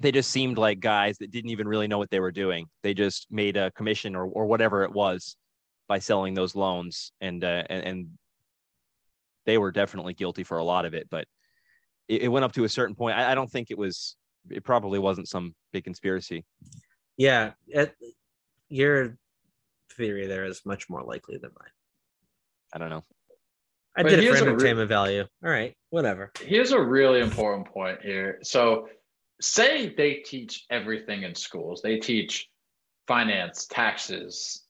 [0.00, 2.66] they just seemed like guys that didn't even really know what they were doing.
[2.82, 5.36] They just made a commission or or whatever it was
[5.88, 8.08] by selling those loans, and uh, and, and
[9.46, 11.08] they were definitely guilty for a lot of it.
[11.10, 11.26] But
[12.08, 13.16] it, it went up to a certain point.
[13.16, 14.16] I, I don't think it was.
[14.48, 16.44] It probably wasn't some big conspiracy.
[17.18, 17.94] Yeah, it,
[18.70, 19.18] your
[19.96, 21.68] theory there is much more likely than mine.
[22.72, 23.04] I don't know.
[23.96, 25.24] I But did it for a re- entertainment value.
[25.44, 26.32] All right, whatever.
[26.40, 28.38] Here's a really important point here.
[28.42, 28.88] So,
[29.40, 32.48] say they teach everything in schools, they teach
[33.06, 34.64] finance, taxes,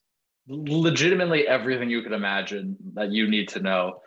[0.48, 4.00] legitimately everything you could imagine that you need to know,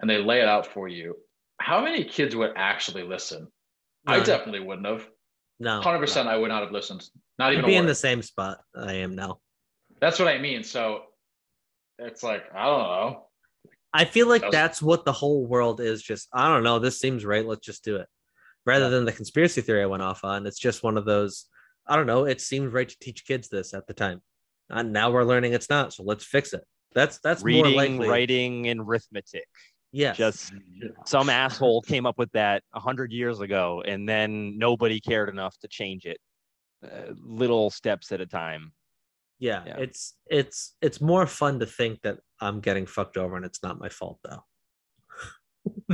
[0.00, 1.16] and they lay it out for you.
[1.60, 3.48] How many kids would actually listen?
[4.06, 5.06] I definitely wouldn't have.
[5.58, 7.04] No, 100% I would not have listened.
[7.38, 9.40] Not I'd even be in the same spot I am now.
[10.00, 10.62] That's what I mean.
[10.62, 11.02] So,
[11.98, 13.26] it's like, I don't know.
[13.92, 16.02] I feel like That was- that's what the whole world is.
[16.02, 16.78] Just I don't know.
[16.78, 17.44] This seems right.
[17.44, 18.06] Let's just do it.
[18.70, 21.46] Rather than the conspiracy theory I went off on, it's just one of those.
[21.86, 22.24] I don't know.
[22.24, 24.20] It seemed right to teach kids this at the time,
[24.68, 25.92] and now we're learning it's not.
[25.92, 26.62] So let's fix it.
[26.94, 28.08] That's that's more Reading, likely.
[28.08, 29.48] writing, and arithmetic.
[29.92, 30.12] Yeah.
[30.12, 30.52] Just
[31.04, 35.56] some asshole came up with that a hundred years ago, and then nobody cared enough
[35.62, 36.18] to change it.
[36.84, 38.72] Uh, little steps at a time.
[39.38, 39.76] yeah, yeah.
[39.78, 43.78] It's it's it's more fun to think that I'm getting fucked over and it's not
[43.80, 44.42] my fault though.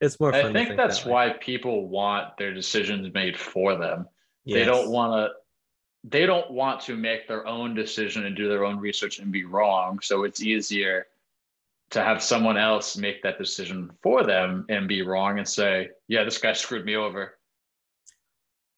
[0.00, 0.32] it's more.
[0.32, 4.06] Fun I to think that's that why people want their decisions made for them.
[4.46, 5.34] They don't want to
[6.04, 9.44] they don't want to make their own decision and do their own research and be
[9.44, 9.98] wrong.
[10.00, 11.06] So it's easier
[11.90, 16.24] to have someone else make that decision for them and be wrong and say, yeah,
[16.24, 17.38] this guy screwed me over.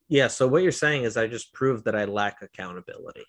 [0.09, 0.29] Yeah.
[0.29, 3.25] So what you're saying is I just proved that I lack accountability.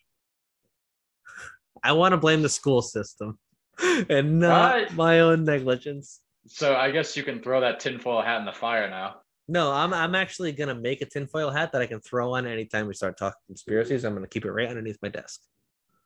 [1.83, 3.39] I want to blame the school system
[4.09, 6.21] and not my own negligence.
[6.47, 9.15] So I guess you can throw that tinfoil hat in the fire now.
[9.47, 12.87] No, I'm I'm actually gonna make a tinfoil hat that I can throw on anytime
[12.87, 14.03] we start talking conspiracies.
[14.05, 15.41] I'm gonna keep it right underneath my desk.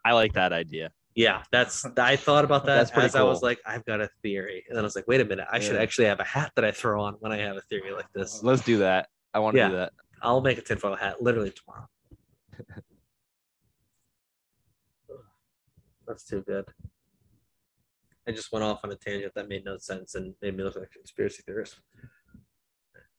[0.04, 0.92] I like that idea.
[1.16, 4.10] Yeah, that's I thought about that That's pretty as I was like, I've got a
[4.22, 6.52] theory, and then I was like, wait a minute, I should actually have a hat
[6.56, 8.44] that I throw on when I have a theory like this.
[8.44, 9.08] Let's do that.
[9.34, 9.70] I want to Yeah.
[9.70, 9.94] do that.
[10.22, 11.88] I'll make a tinfoil hat literally tomorrow.
[16.08, 16.66] That's too good.
[18.28, 20.76] I just went off on a tangent that made no sense and made me look
[20.76, 21.80] like a conspiracy theorist.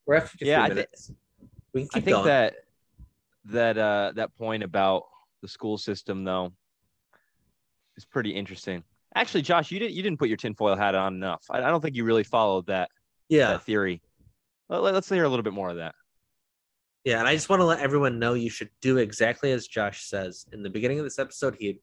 [0.06, 1.12] We're at 53 Yeah, I minutes.
[1.72, 2.26] we can I think going.
[2.26, 2.54] that
[3.46, 5.04] that uh that point about
[5.42, 6.52] the school system though
[7.96, 8.82] is pretty interesting.
[9.14, 11.44] Actually, Josh, you didn't you didn't put your tinfoil hat on enough.
[11.50, 12.90] I, I don't think you really followed that
[13.28, 14.02] yeah, that theory.
[14.68, 15.94] Let, let's hear a little bit more of that.
[17.04, 20.04] yeah, and I just want to let everyone know you should do exactly as Josh
[20.04, 20.44] says.
[20.52, 21.80] In the beginning of this episode, he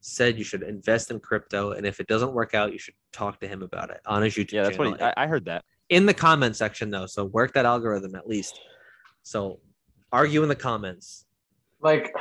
[0.00, 3.38] said you should invest in crypto, and if it doesn't work out, you should talk
[3.40, 4.92] to him about it on his YouTube Yeah, that's channel.
[4.92, 5.64] what he, I, I heard that.
[5.90, 8.58] in the comment section though so work that algorithm at least
[9.22, 9.58] so
[10.12, 11.26] argue in the comments
[11.80, 12.12] like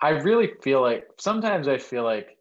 [0.00, 2.38] i really feel like sometimes i feel like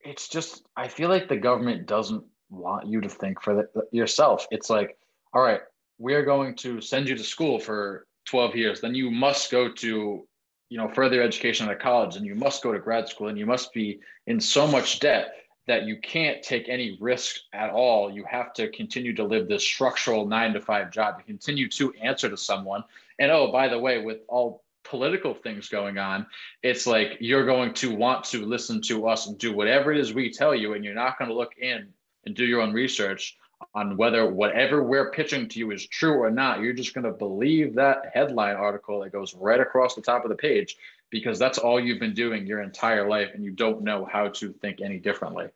[0.00, 4.46] it's just i feel like the government doesn't want you to think for the, yourself
[4.50, 4.96] it's like
[5.34, 5.60] all right
[5.98, 10.26] we're going to send you to school for 12 years, then you must go to,
[10.68, 13.38] you know, further education at a college and you must go to grad school and
[13.38, 15.34] you must be in so much debt
[15.66, 18.10] that you can't take any risk at all.
[18.10, 21.16] You have to continue to live this structural nine to five job.
[21.18, 22.82] You continue to answer to someone.
[23.18, 26.26] And oh, by the way, with all political things going on,
[26.62, 30.14] it's like you're going to want to listen to us and do whatever it is
[30.14, 31.88] we tell you, and you're not going to look in
[32.24, 33.36] and do your own research
[33.74, 36.60] on whether whatever we're pitching to you is true or not.
[36.60, 40.30] You're just going to believe that headline article that goes right across the top of
[40.30, 40.76] the page
[41.10, 44.52] because that's all you've been doing your entire life and you don't know how to
[44.54, 45.46] think any differently.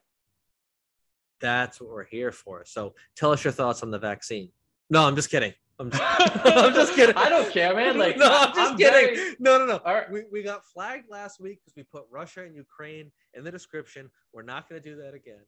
[1.39, 2.63] That's what we're here for.
[2.65, 4.49] So tell us your thoughts on the vaccine.
[4.89, 5.53] No, I'm just kidding.
[5.79, 6.03] I'm just,
[6.45, 7.15] I'm just kidding.
[7.17, 7.97] I don't care, man.
[7.97, 9.15] Like, no, I'm just I'm kidding.
[9.15, 9.77] very- No, no, no.
[9.85, 10.09] All right.
[10.09, 14.09] We, we got flagged last week because we put Russia and Ukraine in the description.
[14.33, 15.41] We're not going to do that again.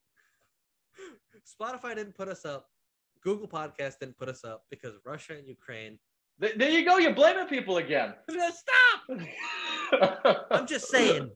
[1.45, 2.67] Spotify didn't put us up.
[3.23, 5.97] Google Podcast didn't put us up because Russia and Ukraine.
[6.37, 6.97] There you go.
[6.97, 8.13] You're blaming people again.
[8.29, 9.19] Stop!
[10.51, 11.31] I'm just saying.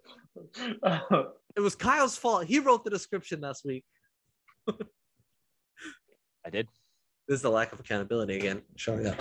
[1.56, 2.46] It was Kyle's fault.
[2.46, 3.86] He wrote the description last week.
[4.70, 6.68] I did.
[7.28, 9.16] This is the lack of accountability again showing up.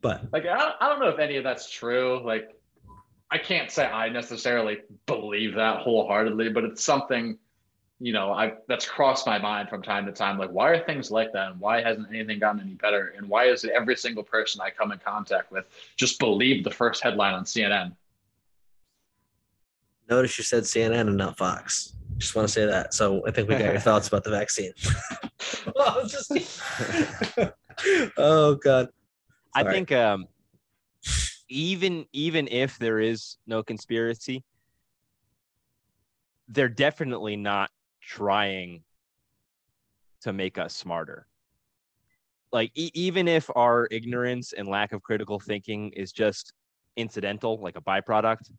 [0.00, 2.50] But like I don't know if any of that's true like
[3.30, 7.38] i can't say i necessarily believe that wholeheartedly but it's something
[8.00, 11.10] you know i that's crossed my mind from time to time like why are things
[11.10, 14.22] like that and why hasn't anything gotten any better and why is it every single
[14.22, 15.64] person i come in contact with
[15.96, 17.92] just believe the first headline on cnn
[20.08, 21.94] notice you said CNN and not Fox.
[22.16, 22.94] Just want to say that.
[22.94, 24.72] So I think we got your thoughts about the vaccine.
[25.76, 26.32] Well, just-
[28.16, 28.88] oh God.
[29.54, 29.72] I Sorry.
[29.72, 30.26] think um,
[31.48, 34.42] even even if there is no conspiracy,
[36.48, 37.70] they're definitely not
[38.08, 38.82] trying
[40.22, 41.26] to make us smarter.
[42.50, 46.54] Like e- even if our ignorance and lack of critical thinking is just
[46.96, 48.50] incidental, like a byproduct,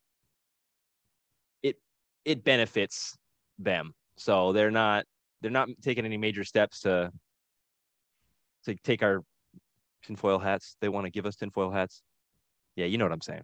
[1.64, 1.78] it
[2.24, 3.18] it benefits
[3.58, 3.94] them.
[4.18, 5.06] So they're not
[5.42, 7.12] they're not taking any major steps to
[8.66, 9.24] to take our
[10.04, 10.76] tinfoil hats.
[10.80, 12.04] They want to give us tinfoil hats.
[12.76, 13.44] Yeah, you know what I'm saying.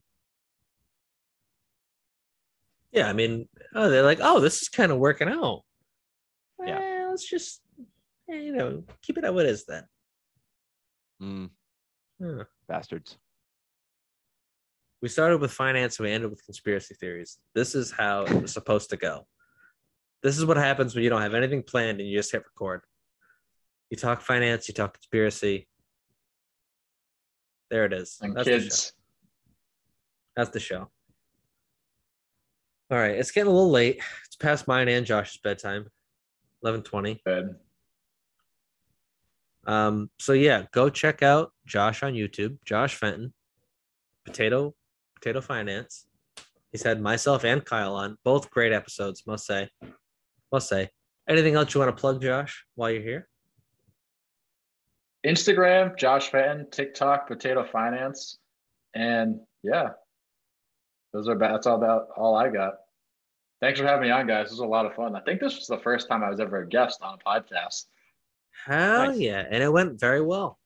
[2.92, 5.64] Yeah, I mean, oh, they're like, oh, this is kind of working out.
[6.64, 6.80] Yeah.
[6.80, 7.62] Well, let's just,
[8.30, 9.84] eh, you know, keep it at what is then.
[11.22, 11.50] Mm,
[12.22, 12.44] Huh.
[12.68, 13.18] bastards.
[15.02, 17.38] We started with finance, and we ended with conspiracy theories.
[17.54, 19.28] This is how it was supposed to go.
[20.24, 22.82] This is what happens when you don't have anything planned and you just hit record.
[23.92, 25.68] You talk finance, you talk conspiracy.
[27.70, 28.18] There it is.
[28.22, 28.92] and That's the
[30.36, 30.90] That's the show.
[32.90, 34.02] All right, it's getting a little late.
[34.26, 35.88] It's past mine and Josh's bedtime,
[36.66, 37.22] eleven twenty.
[37.24, 37.56] bed
[39.68, 43.34] Um, so yeah, go check out Josh on YouTube, Josh Fenton,
[44.26, 44.76] Potato
[45.16, 46.08] Potato Finance.
[46.72, 49.70] He's had myself and Kyle on, both great episodes, must say.
[50.52, 50.90] Must say.
[51.28, 53.30] Anything else you want to plug, Josh, while you're here?
[55.26, 58.38] instagram josh fenton tiktok potato finance
[58.94, 59.90] and yeah
[61.14, 62.74] those are about that's all about all i got
[63.66, 65.56] thanks for having me on guys this was a lot of fun i think this
[65.56, 67.86] was the first time i was ever a guest on a podcast
[68.66, 69.20] Hell Nice.
[69.20, 69.44] yeah.
[69.52, 70.60] And it went very well.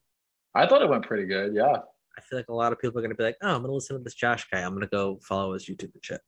[0.54, 1.78] i thought it went pretty good yeah
[2.18, 3.96] I feel like a lot of people are gonna be like, oh, I'm gonna listen
[3.98, 4.60] to this Josh guy.
[4.60, 6.20] I'm gonna go follow his YouTube and shit.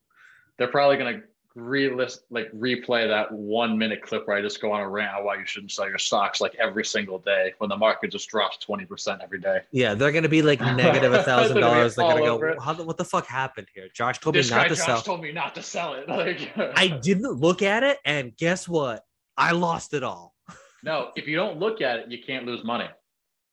[0.58, 1.20] they're probably gonna
[1.56, 5.26] re-list like replay that one minute clip where i just go on a rant on
[5.26, 8.58] why you shouldn't sell your stocks like every single day when the market just drops
[8.66, 11.96] 20% every day Yeah, they're gonna be like negative a thousand They're gonna be dollars.
[11.96, 12.60] They're gonna go.
[12.62, 13.88] How the, what the fuck happened here?
[13.94, 15.02] Josh told this me not to Josh sell.
[15.02, 19.04] told me not to sell it like I didn't look at it, and guess what?
[19.38, 20.34] I lost it all.
[20.84, 22.88] no if you don't look at it you can't lose money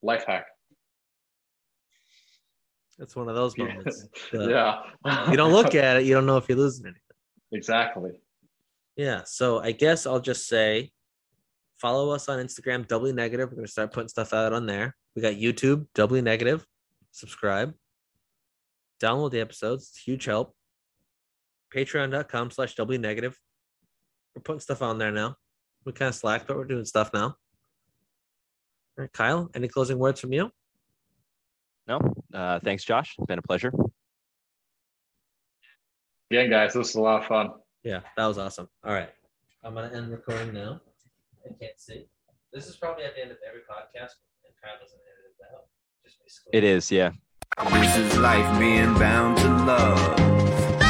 [0.02, 0.46] life hack
[3.00, 4.06] It's one of those moments.
[4.32, 4.82] Yeah
[5.28, 7.02] You don't look at it, you don't know if you're losing anything.
[7.52, 8.12] Exactly
[8.96, 9.22] Yeah.
[9.24, 10.90] So I guess I'll just say
[11.78, 13.50] follow us on Instagram, doubly negative.
[13.50, 14.96] We're gonna start putting stuff out on there.
[15.14, 16.66] We got YouTube, doubly negative.
[17.12, 17.74] Subscribe.
[19.00, 19.90] Download the episodes.
[19.90, 20.54] It's huge help.
[21.74, 23.38] Patreon.com slash doubly negative.
[24.34, 25.36] We're putting stuff on there now.
[25.84, 27.26] We kind of slacked, but we're doing stuff now.
[27.26, 27.36] All
[28.96, 30.50] right, Kyle, any closing words from you?
[31.86, 32.00] No,
[32.34, 33.14] uh, thanks, Josh.
[33.18, 33.72] It's been a pleasure.
[36.30, 37.50] Again guys this is a lot of fun
[37.84, 38.68] Yeah, that was awesome.
[38.84, 39.08] All right.
[39.64, 40.80] I'm gonna end recording now.
[41.44, 42.06] I can't see.
[42.52, 44.14] This is probably at the end of every podcast,
[44.44, 45.66] and Kyle doesn't edit it out.
[46.04, 46.58] Just basically.
[46.58, 47.10] It is, yeah.
[47.72, 50.87] This is life being bound to love.